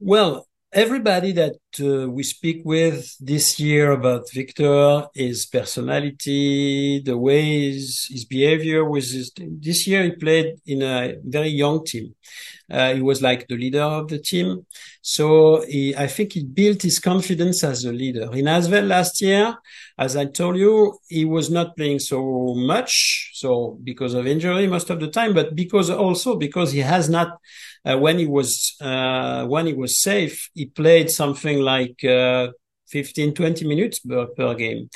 well, 0.00 0.48
everybody 0.76 1.32
that 1.34 1.56
uh, 1.80 2.08
we 2.10 2.22
speak 2.22 2.62
with 2.64 3.16
this 3.20 3.58
year 3.58 3.92
about 3.92 4.30
Victor, 4.32 5.06
his 5.14 5.46
personality, 5.46 7.00
the 7.04 7.16
way 7.16 7.72
his, 7.72 8.06
his 8.10 8.24
behavior 8.24 8.84
was. 8.84 9.12
His, 9.12 9.32
this 9.36 9.86
year 9.86 10.04
he 10.04 10.12
played 10.12 10.56
in 10.66 10.82
a 10.82 11.14
very 11.24 11.48
young 11.48 11.84
team. 11.84 12.14
Uh, 12.68 12.94
he 12.94 13.00
was 13.00 13.22
like 13.22 13.46
the 13.46 13.56
leader 13.56 13.82
of 13.82 14.08
the 14.08 14.18
team. 14.18 14.66
So 15.00 15.64
he, 15.68 15.94
I 15.94 16.08
think 16.08 16.32
he 16.32 16.42
built 16.42 16.82
his 16.82 16.98
confidence 16.98 17.62
as 17.62 17.84
a 17.84 17.92
leader. 17.92 18.28
In 18.34 18.46
Asvel 18.46 18.88
last 18.88 19.22
year, 19.22 19.56
as 19.96 20.16
I 20.16 20.24
told 20.24 20.56
you, 20.56 20.98
he 21.08 21.24
was 21.24 21.48
not 21.48 21.76
playing 21.76 22.00
so 22.00 22.54
much. 22.56 23.30
So 23.34 23.78
because 23.84 24.14
of 24.14 24.26
injury 24.26 24.66
most 24.66 24.90
of 24.90 24.98
the 24.98 25.08
time, 25.08 25.32
but 25.32 25.54
because 25.54 25.90
also 25.90 26.34
because 26.34 26.72
he 26.72 26.80
has 26.80 27.08
not, 27.08 27.38
uh, 27.84 27.96
when 27.96 28.18
he 28.18 28.26
was, 28.26 28.74
uh, 28.80 29.46
when 29.46 29.66
he 29.66 29.72
was 29.74 30.02
safe, 30.02 30.50
he 30.54 30.66
played 30.66 31.08
something 31.08 31.60
like, 31.72 32.02
uh, 32.04 32.48
15, 32.88 33.34
20 33.34 33.66
minutes 33.66 33.98
per, 34.00 34.26
per 34.36 34.54
game. 34.54 34.88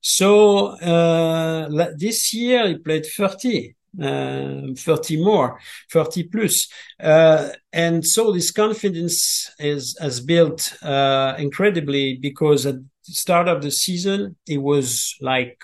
So, 0.00 0.68
uh, 0.92 1.68
this 1.96 2.32
year 2.34 2.68
he 2.68 2.78
played 2.78 3.06
30 3.06 3.74
uh, 4.00 4.74
30 4.76 5.22
more, 5.22 5.58
30 5.90 6.24
plus. 6.24 6.68
Uh, 7.00 7.48
and 7.72 8.04
so 8.04 8.32
this 8.32 8.50
confidence 8.50 9.50
is, 9.58 9.96
has 10.00 10.20
built, 10.20 10.72
uh, 10.82 11.34
incredibly 11.38 12.16
because 12.16 12.66
at 12.66 12.76
the 12.76 13.12
start 13.12 13.48
of 13.48 13.62
the 13.62 13.70
season, 13.70 14.36
it 14.46 14.58
was 14.58 15.14
like, 15.20 15.60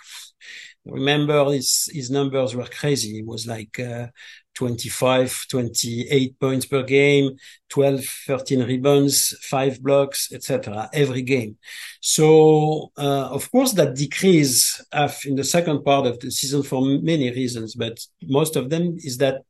remember 0.84 1.44
his, 1.52 1.88
his 1.92 2.10
numbers 2.10 2.54
were 2.54 2.66
crazy. 2.66 3.18
It 3.18 3.26
was 3.26 3.46
like, 3.46 3.78
uh, 3.78 4.08
25, 4.54 5.46
28 5.50 6.40
points 6.40 6.66
per 6.66 6.82
game, 6.82 7.36
12, 7.68 8.04
13 8.26 8.62
rebounds, 8.64 9.36
five 9.42 9.82
blocks, 9.82 10.32
etc. 10.32 10.88
every 10.92 11.22
game. 11.22 11.56
So, 12.00 12.92
uh, 12.96 13.28
of 13.30 13.50
course, 13.50 13.72
that 13.72 13.96
decrease 13.96 14.80
in 15.24 15.34
the 15.34 15.44
second 15.44 15.84
part 15.84 16.06
of 16.06 16.20
the 16.20 16.30
season 16.30 16.62
for 16.62 16.82
many 16.82 17.30
reasons, 17.30 17.74
but 17.74 17.98
most 18.22 18.56
of 18.56 18.70
them 18.70 18.96
is 18.98 19.18
that 19.18 19.42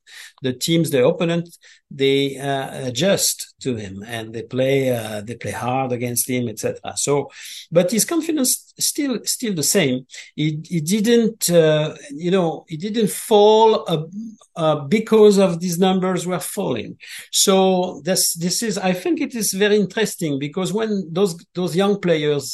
the 0.43 0.53
teams, 0.53 0.91
the 0.91 1.05
opponent, 1.05 1.49
they 1.91 2.39
uh, 2.39 2.87
adjust 2.89 3.55
to 3.61 3.77
him 3.77 4.03
and 4.07 4.33
they 4.33 4.43
play, 4.43 4.95
uh, 4.97 5.21
they 5.21 5.37
play 5.37 5.51
hard 5.51 5.93
against 5.93 6.29
him, 6.29 6.49
etc. 6.49 6.97
So, 6.97 7.31
but 7.71 7.91
his 7.91 8.05
confidence 8.05 8.73
still, 8.79 9.19
still 9.25 9.55
the 9.55 9.63
same. 9.63 10.07
He, 10.35 10.61
he 10.65 10.81
didn't, 10.81 11.51
uh, 11.51 11.95
you 12.11 12.31
know, 12.31 12.65
he 12.69 12.77
didn't 12.77 13.11
fall 13.11 13.85
uh, 13.87 14.05
uh, 14.57 14.77
because 14.99 15.39
of 15.39 15.51
these 15.63 15.79
numbers 15.89 16.23
were 16.31 16.45
falling. 16.57 16.93
So 17.33 17.57
this, 18.05 18.23
this 18.45 18.63
is, 18.63 18.75
I 18.91 18.93
think 18.93 19.21
it 19.21 19.35
is 19.35 19.49
very 19.65 19.77
interesting 19.85 20.39
because 20.39 20.73
when 20.79 20.91
those, 21.17 21.33
those 21.59 21.75
young 21.83 21.95
players 22.01 22.45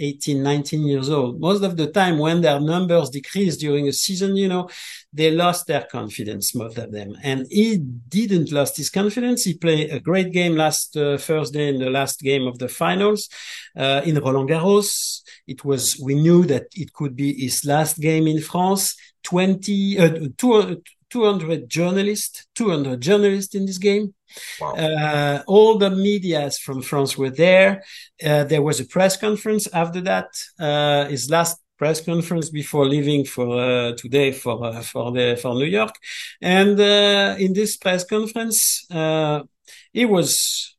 18, 0.00 0.42
19 0.42 0.86
years 0.86 1.10
old. 1.10 1.38
Most 1.40 1.62
of 1.62 1.76
the 1.76 1.88
time 1.88 2.16
when 2.18 2.40
their 2.40 2.58
numbers 2.58 3.10
decrease 3.10 3.58
during 3.58 3.86
a 3.86 3.92
season, 3.92 4.34
you 4.34 4.48
know, 4.48 4.70
they 5.12 5.30
lost 5.30 5.66
their 5.66 5.82
confidence, 5.82 6.54
most 6.54 6.78
of 6.78 6.90
them. 6.90 7.10
And 7.22 7.46
he 7.50 7.76
didn't 7.76 8.50
lost 8.50 8.78
his 8.78 8.88
confidence. 8.88 9.44
He 9.44 9.54
played 9.54 9.90
a 9.90 10.00
great 10.00 10.32
game 10.32 10.56
last 10.56 10.96
uh, 10.96 11.18
Thursday 11.18 11.68
in 11.68 11.78
the 11.80 11.90
last 11.90 12.20
game 12.20 12.46
of 12.46 12.58
the 12.58 12.68
finals, 12.68 13.28
uh, 13.76 14.00
in 14.06 14.14
Roland 14.18 14.48
Garros. 14.48 15.20
It 15.46 15.66
was, 15.66 16.00
we 16.02 16.14
knew 16.14 16.46
that 16.46 16.66
it 16.74 16.94
could 16.94 17.14
be 17.14 17.34
his 17.34 17.62
last 17.66 18.00
game 18.00 18.26
in 18.26 18.40
France. 18.40 18.96
20, 19.24 19.98
uh, 19.98 20.18
200 21.10 21.68
journalists, 21.68 22.46
200 22.54 23.00
journalists 23.00 23.54
in 23.54 23.66
this 23.66 23.78
game. 23.78 24.14
Wow. 24.60 24.74
Uh, 24.74 25.42
all 25.46 25.78
the 25.78 25.90
medias 25.90 26.58
from 26.58 26.82
France 26.82 27.18
were 27.18 27.30
there. 27.30 27.82
Uh, 28.24 28.44
there 28.44 28.62
was 28.62 28.80
a 28.80 28.84
press 28.84 29.16
conference 29.16 29.66
after 29.72 30.00
that. 30.02 30.28
Uh, 30.58 31.06
his 31.06 31.28
last 31.30 31.58
press 31.78 32.00
conference 32.00 32.50
before 32.50 32.84
leaving 32.86 33.24
for 33.24 33.58
uh, 33.58 33.92
today 33.96 34.32
for 34.32 34.64
uh, 34.64 34.82
for 34.82 35.10
the 35.12 35.38
for 35.40 35.54
New 35.54 35.64
York, 35.64 35.94
and 36.40 36.78
uh, 36.78 37.34
in 37.38 37.54
this 37.54 37.76
press 37.76 38.04
conference, 38.04 38.86
he 39.92 40.04
was 40.04 40.76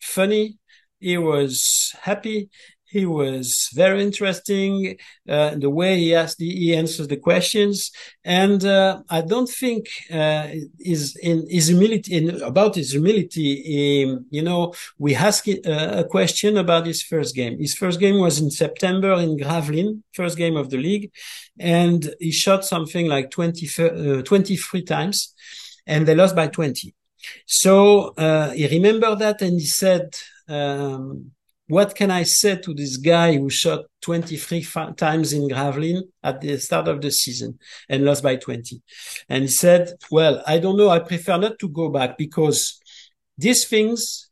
funny. 0.00 0.58
He 1.00 1.18
was 1.18 1.92
happy 2.00 2.48
he 2.94 3.04
was 3.06 3.70
very 3.74 4.00
interesting. 4.08 4.96
Uh, 5.28 5.50
the 5.56 5.68
way 5.68 5.98
he 5.98 6.14
asked, 6.14 6.38
the, 6.38 6.48
he 6.48 6.76
answers 6.76 7.08
the 7.08 7.16
questions, 7.16 7.90
and 8.24 8.64
uh, 8.64 9.02
I 9.10 9.20
don't 9.20 9.50
think 9.62 9.86
uh, 10.12 10.46
is 10.78 11.16
in 11.20 11.44
his 11.50 11.66
humility 11.66 12.14
in, 12.18 12.40
about 12.40 12.76
his 12.76 12.92
humility. 12.92 13.48
Um, 14.04 14.26
you 14.30 14.42
know, 14.42 14.74
we 14.96 15.16
asked 15.16 15.48
uh, 15.48 16.02
a 16.02 16.04
question 16.04 16.56
about 16.56 16.86
his 16.86 17.02
first 17.02 17.34
game. 17.34 17.58
His 17.58 17.74
first 17.74 17.98
game 17.98 18.18
was 18.20 18.38
in 18.38 18.50
September 18.50 19.14
in 19.14 19.36
Gravelines, 19.36 20.00
first 20.12 20.38
game 20.38 20.56
of 20.56 20.70
the 20.70 20.78
league, 20.78 21.10
and 21.58 22.14
he 22.20 22.30
shot 22.30 22.64
something 22.64 23.08
like 23.08 23.32
20, 23.32 24.18
uh, 24.18 24.22
23 24.22 24.82
times, 24.82 25.34
and 25.84 26.06
they 26.06 26.14
lost 26.14 26.36
by 26.36 26.46
20. 26.46 26.94
So 27.46 28.14
uh, 28.16 28.50
he 28.50 28.68
remembered 28.68 29.18
that, 29.18 29.42
and 29.42 29.58
he 29.58 29.66
said. 29.66 30.14
Um, 30.46 31.33
what 31.66 31.94
can 31.94 32.10
I 32.10 32.24
say 32.24 32.56
to 32.56 32.74
this 32.74 32.98
guy 32.98 33.36
who 33.36 33.48
shot 33.48 33.84
23 34.02 34.66
times 34.96 35.32
in 35.32 35.48
Gravelines 35.48 36.02
at 36.22 36.40
the 36.40 36.58
start 36.58 36.88
of 36.88 37.00
the 37.00 37.10
season 37.10 37.58
and 37.88 38.04
lost 38.04 38.22
by 38.22 38.36
20? 38.36 38.82
And 39.28 39.44
he 39.44 39.48
said, 39.48 39.92
well, 40.10 40.42
I 40.46 40.58
don't 40.58 40.76
know. 40.76 40.90
I 40.90 40.98
prefer 40.98 41.38
not 41.38 41.58
to 41.60 41.68
go 41.68 41.88
back 41.88 42.18
because 42.18 42.78
these 43.38 43.66
things 43.66 44.30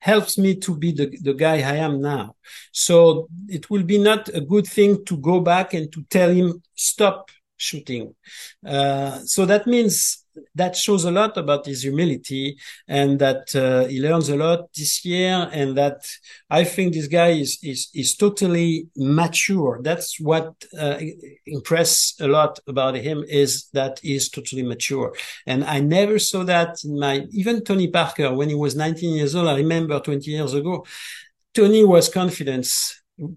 helps 0.00 0.38
me 0.38 0.56
to 0.56 0.76
be 0.76 0.92
the, 0.92 1.16
the 1.22 1.34
guy 1.34 1.56
I 1.56 1.76
am 1.76 2.00
now. 2.00 2.34
So 2.72 3.28
it 3.48 3.70
will 3.70 3.82
be 3.82 3.98
not 3.98 4.28
a 4.30 4.40
good 4.40 4.66
thing 4.66 5.04
to 5.04 5.16
go 5.18 5.40
back 5.40 5.74
and 5.74 5.92
to 5.92 6.02
tell 6.10 6.30
him, 6.30 6.62
stop 6.74 7.30
shooting. 7.56 8.14
Uh, 8.66 9.20
so 9.24 9.44
that 9.46 9.66
means 9.66 10.19
that 10.54 10.76
shows 10.76 11.04
a 11.04 11.10
lot 11.10 11.36
about 11.36 11.66
his 11.66 11.82
humility 11.82 12.56
and 12.88 13.18
that 13.18 13.54
uh, 13.54 13.86
he 13.86 14.00
learns 14.00 14.28
a 14.28 14.36
lot 14.36 14.72
this 14.74 15.04
year 15.04 15.48
and 15.52 15.76
that 15.76 16.00
I 16.48 16.64
think 16.64 16.94
this 16.94 17.06
guy 17.06 17.30
is 17.30 17.58
is 17.62 17.88
is 17.94 18.16
totally 18.16 18.88
mature. 18.96 19.80
That's 19.82 20.18
what 20.20 20.54
uh, 20.78 20.98
impressed 21.46 22.20
a 22.20 22.28
lot 22.28 22.58
about 22.66 22.94
him 22.96 23.24
is 23.28 23.68
that 23.72 24.00
he's 24.02 24.28
totally 24.28 24.62
mature. 24.62 25.14
And 25.46 25.64
I 25.64 25.80
never 25.80 26.18
saw 26.18 26.44
that 26.44 26.76
in 26.84 26.98
my 26.98 27.26
even 27.32 27.62
Tony 27.64 27.88
Parker 27.88 28.32
when 28.34 28.48
he 28.48 28.54
was 28.54 28.74
19 28.76 29.14
years 29.16 29.34
old. 29.34 29.48
I 29.48 29.56
remember 29.56 30.00
20 30.00 30.30
years 30.30 30.54
ago, 30.54 30.84
Tony 31.54 31.84
was 31.84 32.08
confident, 32.08 32.68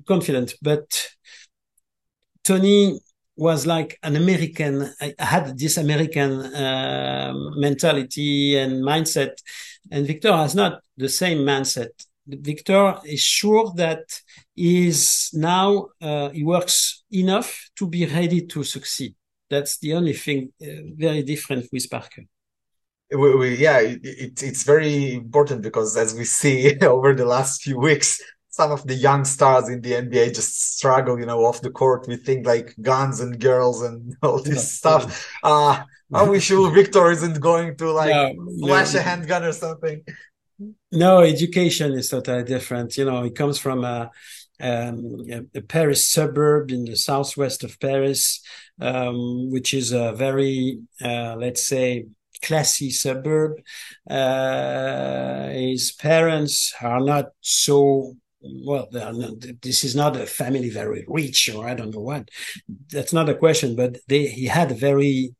confident, 0.08 0.54
but 0.62 0.86
Tony 2.44 3.00
was 3.36 3.66
like 3.66 3.98
an 4.04 4.16
American, 4.16 4.94
I 5.02 5.14
had 5.18 5.58
this 5.58 5.78
American 5.78 6.42
uh, 6.42 7.34
mentality 7.56 8.58
and 8.58 8.84
mindset. 8.84 9.36
And 9.92 10.06
Victor 10.06 10.34
has 10.34 10.56
not 10.56 10.82
the 10.98 11.10
same 11.10 11.40
mindset. 11.40 11.90
Victor 12.28 13.00
is 13.06 13.22
sure 13.22 13.74
that 13.76 14.04
he 14.56 14.88
is 14.88 15.30
now, 15.34 15.88
uh, 16.02 16.30
he 16.30 16.44
works 16.44 17.04
enough 17.12 17.70
to 17.76 17.88
be 17.88 18.06
ready 18.06 18.46
to 18.46 18.64
succeed. 18.64 19.16
That's 19.50 19.78
the 19.80 19.94
only 19.94 20.14
thing 20.14 20.54
uh, 20.62 20.66
very 20.96 21.24
different 21.24 21.68
with 21.72 21.90
Parker. 21.90 22.24
We, 23.12 23.36
we, 23.36 23.58
yeah, 23.58 23.80
it, 23.80 24.42
it's 24.42 24.64
very 24.64 25.14
important 25.14 25.62
because 25.62 25.96
as 25.98 26.16
we 26.16 26.26
see 26.26 26.80
over 26.82 27.14
the 27.14 27.26
last 27.26 27.62
few 27.62 27.78
weeks, 27.78 28.22
some 28.54 28.72
of 28.72 28.86
the 28.86 28.94
young 28.94 29.26
stars 29.26 29.68
in 29.68 29.82
the 29.82 29.94
NBA 29.94 30.36
just 30.36 30.76
struggle, 30.76 31.20
you 31.20 31.26
know, 31.26 31.44
off 31.44 31.62
the 31.62 31.72
court 31.72 32.08
with 32.08 32.24
things 32.24 32.46
like 32.46 32.76
guns 32.80 33.20
and 33.20 33.40
girls 33.40 33.82
and 33.82 34.16
all 34.22 34.44
this 34.44 34.58
yeah, 34.58 34.80
stuff. 34.80 35.28
Yeah. 35.44 35.50
Uh, 35.50 35.84
are 36.14 36.30
we 36.30 36.40
sure 36.40 36.70
Victor 36.72 37.10
isn't 37.10 37.40
going 37.40 37.76
to 37.78 37.92
like 37.92 38.14
no, 38.14 38.58
flash 38.60 38.94
no. 38.94 39.00
a 39.00 39.02
handgun 39.02 39.44
or 39.44 39.54
something? 39.54 40.04
No, 40.92 41.22
education 41.22 41.94
is 41.94 42.10
totally 42.10 42.44
different. 42.44 42.96
You 42.96 43.06
know, 43.06 43.24
it 43.24 43.36
comes 43.36 43.58
from 43.58 43.84
a, 43.84 44.12
um, 44.62 45.26
a 45.56 45.62
Paris 45.62 46.12
suburb 46.12 46.70
in 46.70 46.86
the 46.86 46.96
southwest 46.96 47.64
of 47.64 47.80
Paris, 47.80 48.40
um, 48.80 49.50
which 49.50 49.74
is 49.74 49.92
a 49.94 50.14
very, 50.14 50.80
uh, 51.04 51.36
let's 51.40 51.68
say, 51.68 52.06
classy 52.44 52.92
suburb. 52.92 53.54
Uh, 54.08 55.48
his 55.48 55.92
parents 55.92 56.72
are 56.80 57.00
not 57.00 57.30
so 57.42 58.16
well, 58.44 58.88
this 59.62 59.84
is 59.84 59.96
not 59.96 60.18
a 60.18 60.26
family 60.26 60.70
very 60.70 61.06
rich 61.08 61.50
or 61.54 61.68
I 61.68 61.74
don't 61.74 61.94
know 61.94 62.02
what. 62.02 62.30
That's 62.92 63.14
not 63.14 63.30
a 63.30 63.36
question, 63.36 63.76
but 63.76 63.98
they, 64.08 64.28
he 64.28 64.46
had 64.46 64.72
a 64.72 64.76
very 64.76 65.36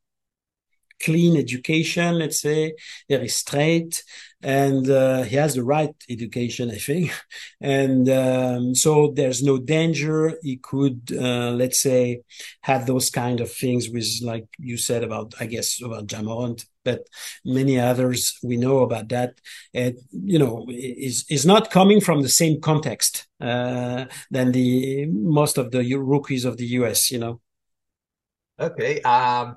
clean 1.02 1.36
education, 1.36 2.18
let's 2.18 2.40
say, 2.40 2.74
very 3.08 3.28
straight. 3.28 4.02
And 4.44 4.90
uh, 4.90 5.22
he 5.22 5.36
has 5.36 5.54
the 5.54 5.64
right 5.64 5.94
education, 6.10 6.70
I 6.70 6.76
think. 6.76 7.10
And 7.60 8.08
um, 8.10 8.74
so 8.74 9.12
there's 9.16 9.42
no 9.42 9.56
danger. 9.56 10.34
He 10.42 10.58
could, 10.58 11.00
uh, 11.18 11.52
let's 11.52 11.80
say, 11.80 12.20
have 12.60 12.86
those 12.86 13.08
kind 13.08 13.40
of 13.40 13.50
things 13.50 13.88
with, 13.88 14.06
like 14.22 14.46
you 14.58 14.76
said 14.76 15.02
about, 15.02 15.32
I 15.40 15.46
guess, 15.46 15.80
about 15.82 16.12
Ja 16.12 16.20
but 16.84 17.08
many 17.46 17.80
others 17.80 18.38
we 18.42 18.58
know 18.58 18.80
about 18.80 19.08
that. 19.08 19.40
And 19.72 19.96
you 20.12 20.38
know, 20.38 20.66
is 20.68 21.24
is 21.30 21.46
not 21.46 21.70
coming 21.70 22.02
from 22.02 22.20
the 22.20 22.28
same 22.28 22.60
context 22.60 23.26
uh, 23.40 24.04
than 24.30 24.52
the 24.52 25.06
most 25.06 25.56
of 25.56 25.70
the 25.70 25.82
rookies 25.94 26.44
of 26.44 26.58
the 26.58 26.66
U.S. 26.78 27.10
You 27.10 27.18
know. 27.18 27.40
Okay. 28.60 29.00
Um, 29.00 29.56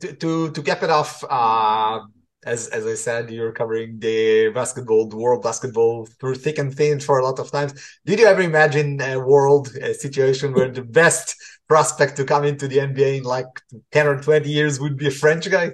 to, 0.00 0.12
to 0.12 0.50
to 0.50 0.62
cap 0.62 0.82
it 0.82 0.90
off, 0.90 1.24
uh, 1.28 2.00
as 2.46 2.68
as 2.68 2.86
I 2.86 2.94
said, 2.94 3.30
you're 3.30 3.52
covering 3.52 3.98
the 3.98 4.50
basketball, 4.54 5.08
the 5.08 5.16
world 5.16 5.42
basketball 5.42 6.06
through 6.18 6.36
thick 6.36 6.58
and 6.58 6.74
thin 6.74 7.00
for 7.00 7.18
a 7.18 7.24
lot 7.24 7.38
of 7.40 7.50
times. 7.50 7.72
Did 8.06 8.20
you 8.20 8.26
ever 8.26 8.40
imagine 8.40 9.00
a 9.00 9.18
world, 9.18 9.74
a 9.76 9.92
situation 9.92 10.54
where 10.54 10.70
the 10.70 10.82
best 10.82 11.34
prospect 11.68 12.16
to 12.16 12.24
come 12.24 12.44
into 12.44 12.68
the 12.68 12.78
NBA 12.78 13.18
in 13.18 13.24
like 13.24 13.48
10 13.90 14.06
or 14.06 14.22
20 14.22 14.48
years 14.48 14.78
would 14.78 14.96
be 14.96 15.08
a 15.08 15.10
French 15.10 15.50
guy? 15.50 15.72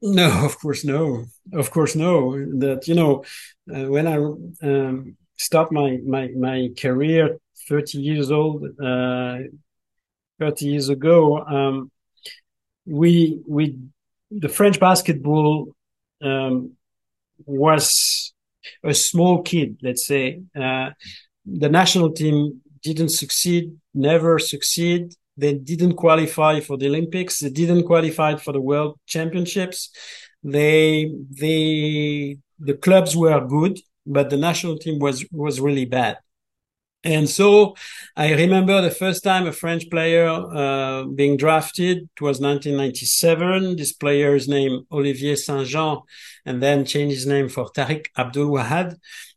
No, 0.00 0.44
of 0.44 0.58
course 0.58 0.84
no. 0.84 1.24
Of 1.52 1.70
course 1.72 1.96
no. 1.96 2.32
That 2.58 2.86
you 2.86 2.94
know, 2.94 3.24
uh, 3.74 3.86
when 3.90 4.06
I 4.06 4.16
um, 4.68 5.16
stopped 5.36 5.72
my 5.72 5.98
my 6.06 6.28
my 6.28 6.68
career 6.78 7.38
30 7.68 7.98
years 7.98 8.30
old, 8.30 8.64
uh, 8.80 9.38
30 10.38 10.66
years 10.66 10.88
ago, 10.90 11.44
um, 11.44 11.90
we 12.86 13.40
we 13.48 13.78
the 14.30 14.48
French 14.48 14.78
basketball 14.78 15.74
um, 16.22 16.72
was 17.46 18.32
a 18.82 18.94
small 18.94 19.42
kid, 19.42 19.78
let's 19.82 20.06
say. 20.06 20.40
Uh, 20.54 20.90
the 21.44 21.68
national 21.68 22.12
team 22.12 22.60
didn't 22.82 23.10
succeed, 23.10 23.72
never 23.94 24.38
succeed. 24.38 25.14
They 25.36 25.54
didn't 25.54 25.94
qualify 25.94 26.60
for 26.60 26.76
the 26.76 26.86
Olympics. 26.86 27.40
They 27.40 27.50
didn't 27.50 27.84
qualify 27.84 28.36
for 28.36 28.52
the 28.52 28.60
World 28.60 28.98
Championships. 29.06 29.90
They, 30.42 31.12
they, 31.30 32.38
the 32.58 32.74
clubs 32.74 33.16
were 33.16 33.44
good, 33.44 33.80
but 34.06 34.30
the 34.30 34.36
national 34.36 34.78
team 34.78 34.98
was, 34.98 35.24
was 35.32 35.60
really 35.60 35.86
bad. 35.86 36.18
And 37.04 37.28
so 37.28 37.76
I 38.16 38.32
remember 38.32 38.80
the 38.80 38.90
first 38.90 39.22
time 39.22 39.46
a 39.46 39.52
French 39.52 39.90
player 39.90 40.26
uh, 40.28 41.04
being 41.04 41.36
drafted. 41.36 42.08
It 42.16 42.20
was 42.20 42.40
1997. 42.40 43.76
This 43.76 43.92
player's 43.92 44.48
name 44.48 44.86
Olivier 44.90 45.36
Saint-Jean, 45.36 46.00
and 46.46 46.62
then 46.62 46.86
changed 46.86 47.14
his 47.14 47.26
name 47.26 47.48
for 47.48 47.66
Tariq 47.66 48.06
Abdul 48.16 48.50
Wahad. 48.50 48.96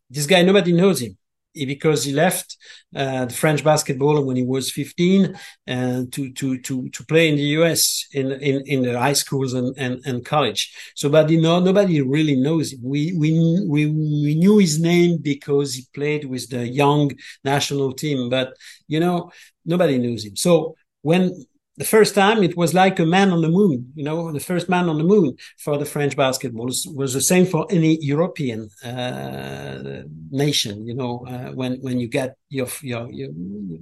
This 0.09 0.26
guy, 0.26 0.43
nobody 0.43 0.72
knows 0.72 1.01
him 1.01 1.18
because 1.66 2.03
he 2.03 2.14
left 2.14 2.58
uh, 2.95 3.26
the 3.26 3.34
French 3.34 3.64
basketball 3.64 4.24
when 4.24 4.36
he 4.36 4.43
was 4.43 4.72
15 4.72 5.38
and 5.66 6.12
to 6.14 6.32
to 6.34 6.60
to 6.60 6.89
to 6.89 7.05
play 7.05 7.30
in 7.30 7.36
the 7.36 7.49
US 7.60 8.05
in 8.14 8.32
in, 8.32 8.64
in 8.66 8.82
the 8.84 8.97
high 8.97 9.14
schools 9.14 9.53
and, 9.53 9.76
and, 9.78 9.99
and 10.05 10.26
college. 10.26 10.74
So, 10.95 11.10
but 11.10 11.30
you 11.30 11.41
know, 11.41 11.60
nobody 11.60 12.01
really 12.01 12.36
knows 12.36 12.74
him. 12.74 12.80
We 12.84 13.14
we 13.18 13.32
we 13.68 13.86
we 13.88 14.36
knew 14.36 14.58
his 14.58 14.80
name 14.80 15.18
because 15.22 15.76
he 15.76 15.86
played 15.93 16.26
with 16.26 16.49
the 16.49 16.68
young 16.68 17.12
national 17.43 17.93
team, 17.93 18.30
but 18.30 18.53
you 18.88 18.99
know, 18.99 19.32
nobody 19.66 19.97
knows 19.97 20.26
him. 20.26 20.36
So 20.36 20.76
when 21.01 21.32
the 21.78 21.86
first 21.86 22.16
time 22.16 22.44
it 22.44 22.58
was 22.58 22.74
like 22.74 23.00
a 23.00 23.06
man 23.06 23.32
on 23.32 23.42
the 23.42 23.50
moon 23.50 23.92
you 23.96 24.04
know 24.04 24.32
the 24.32 24.40
first 24.40 24.68
man 24.70 24.90
on 24.90 24.98
the 24.98 25.04
moon 25.04 25.36
for 25.58 25.78
the 25.78 25.86
french 25.86 26.16
basketball 26.16 26.66
was, 26.66 26.88
was 26.96 27.14
the 27.14 27.22
same 27.22 27.46
for 27.46 27.66
any 27.70 27.98
european 28.02 28.70
uh, 28.84 30.02
nation 30.32 30.86
you 30.86 30.96
know 30.96 31.26
uh, 31.28 31.52
when 31.52 31.78
when 31.82 32.00
you 32.00 32.08
get 32.08 32.36
your 32.50 32.68
your, 32.82 33.12
your 33.12 33.30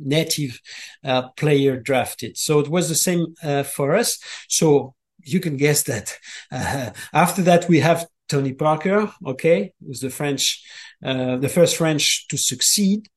native 0.06 0.60
uh, 1.04 1.30
player 1.30 1.78
drafted. 1.78 2.38
So 2.38 2.60
it 2.60 2.70
was 2.70 2.90
the 2.90 2.96
same 2.96 3.36
uh, 3.44 3.64
for 3.64 3.96
us. 3.96 4.20
So 4.50 4.96
you 5.24 5.40
can 5.40 5.58
guess 5.58 5.84
that 5.84 6.18
uh, 6.52 6.92
after 7.14 7.42
that 7.44 7.68
we 7.68 7.80
have 7.80 8.08
tony 8.28 8.54
parker 8.54 9.12
okay 9.26 9.72
who's 9.86 10.00
the 10.00 10.10
french 10.10 10.64
uh, 11.04 11.36
the 11.38 11.50
first 11.50 11.78
french 11.78 12.28
to 12.28 12.38
succeed 12.38 13.08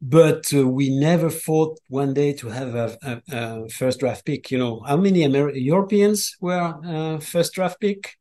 but 0.00 0.52
uh, 0.54 0.66
we 0.66 0.90
never 0.90 1.30
thought 1.30 1.78
one 1.88 2.14
day 2.14 2.32
to 2.34 2.48
have 2.48 2.74
a, 2.74 2.98
a, 3.02 3.36
a, 3.36 3.68
first 3.68 4.00
draft 4.00 4.24
pick. 4.24 4.50
You 4.50 4.58
know, 4.58 4.80
how 4.80 4.96
many 4.96 5.22
Amer- 5.22 5.54
Europeans 5.54 6.36
were 6.40 6.74
uh, 6.84 7.18
first 7.20 7.54
draft 7.54 7.80
pick? 7.80 8.16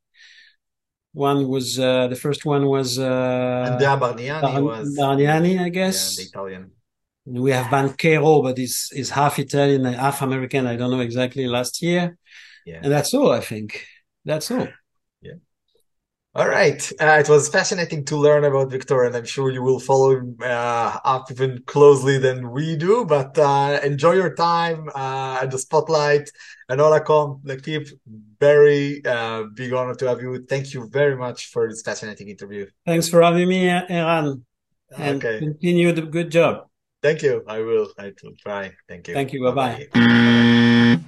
One 1.13 1.47
was 1.47 1.77
uh, 1.77 2.07
the 2.07 2.15
first 2.15 2.43
one 2.43 2.65
was 2.65 2.97
uh, 2.97 3.69
Andrea 3.71 3.97
Bargnani 3.97 4.41
Bar- 4.41 4.63
was 4.63 4.97
Bargnani, 4.97 5.59
I 5.59 5.69
guess. 5.69 6.17
the 6.17 6.23
Italian. 6.23 6.71
We 7.25 7.51
have 7.51 7.67
Banchero, 7.67 8.43
but 8.43 8.57
he's, 8.57 8.89
he's 8.93 9.09
half 9.09 9.39
Italian 9.39 9.85
and 9.85 9.95
half 9.95 10.21
American. 10.21 10.67
I 10.67 10.75
don't 10.75 10.91
know 10.91 10.99
exactly 10.99 11.47
last 11.47 11.81
year. 11.81 12.17
Yeah. 12.65 12.81
And 12.83 12.91
that's 12.91 13.13
all, 13.13 13.31
I 13.31 13.39
think. 13.39 13.85
That's 14.25 14.51
all. 14.51 14.67
All 16.35 16.47
right. 16.47 16.91
Uh, 16.99 17.19
it 17.19 17.29
was 17.29 17.47
fascinating 17.47 18.05
to 18.05 18.17
learn 18.17 18.43
about 18.43 18.71
Victor, 18.71 19.03
and 19.03 19.15
I'm 19.15 19.25
sure 19.25 19.51
you 19.51 19.61
will 19.61 19.79
follow 19.79 20.17
him 20.17 20.35
uh, 20.41 20.97
up 21.05 21.29
even 21.29 21.61
closely 21.67 22.17
than 22.17 22.49
we 22.49 22.75
do. 22.75 23.05
But 23.05 23.37
uh, 23.37 23.79
enjoy 23.83 24.13
your 24.13 24.33
time 24.33 24.89
uh, 24.95 25.39
at 25.43 25.51
the 25.51 25.59
spotlight. 25.59 26.31
And 26.69 26.81
Olacom, 26.81 27.41
L'Équipe, 27.43 27.87
very 28.39 29.05
uh, 29.05 29.43
big 29.53 29.73
honor 29.73 29.93
to 29.93 30.07
have 30.07 30.21
you. 30.21 30.43
Thank 30.49 30.73
you 30.73 30.89
very 30.89 31.15
much 31.15 31.51
for 31.51 31.69
this 31.69 31.83
fascinating 31.83 32.29
interview. 32.29 32.65
Thanks 32.83 33.07
for 33.07 33.21
having 33.21 33.47
me, 33.47 33.69
Eran. 33.69 34.43
And 34.97 35.17
Okay. 35.17 35.37
continue 35.37 35.91
the 35.91 36.01
good 36.01 36.31
job. 36.31 36.67
Thank 37.03 37.21
you. 37.21 37.43
I 37.47 37.59
will. 37.59 37.89
I 37.99 38.11
will 38.23 38.33
try. 38.41 38.71
Thank 38.89 39.07
you. 39.07 39.13
Thank 39.13 39.33
you. 39.33 39.43
Bye-bye. 39.43 39.87
Bye-bye. 39.93 40.99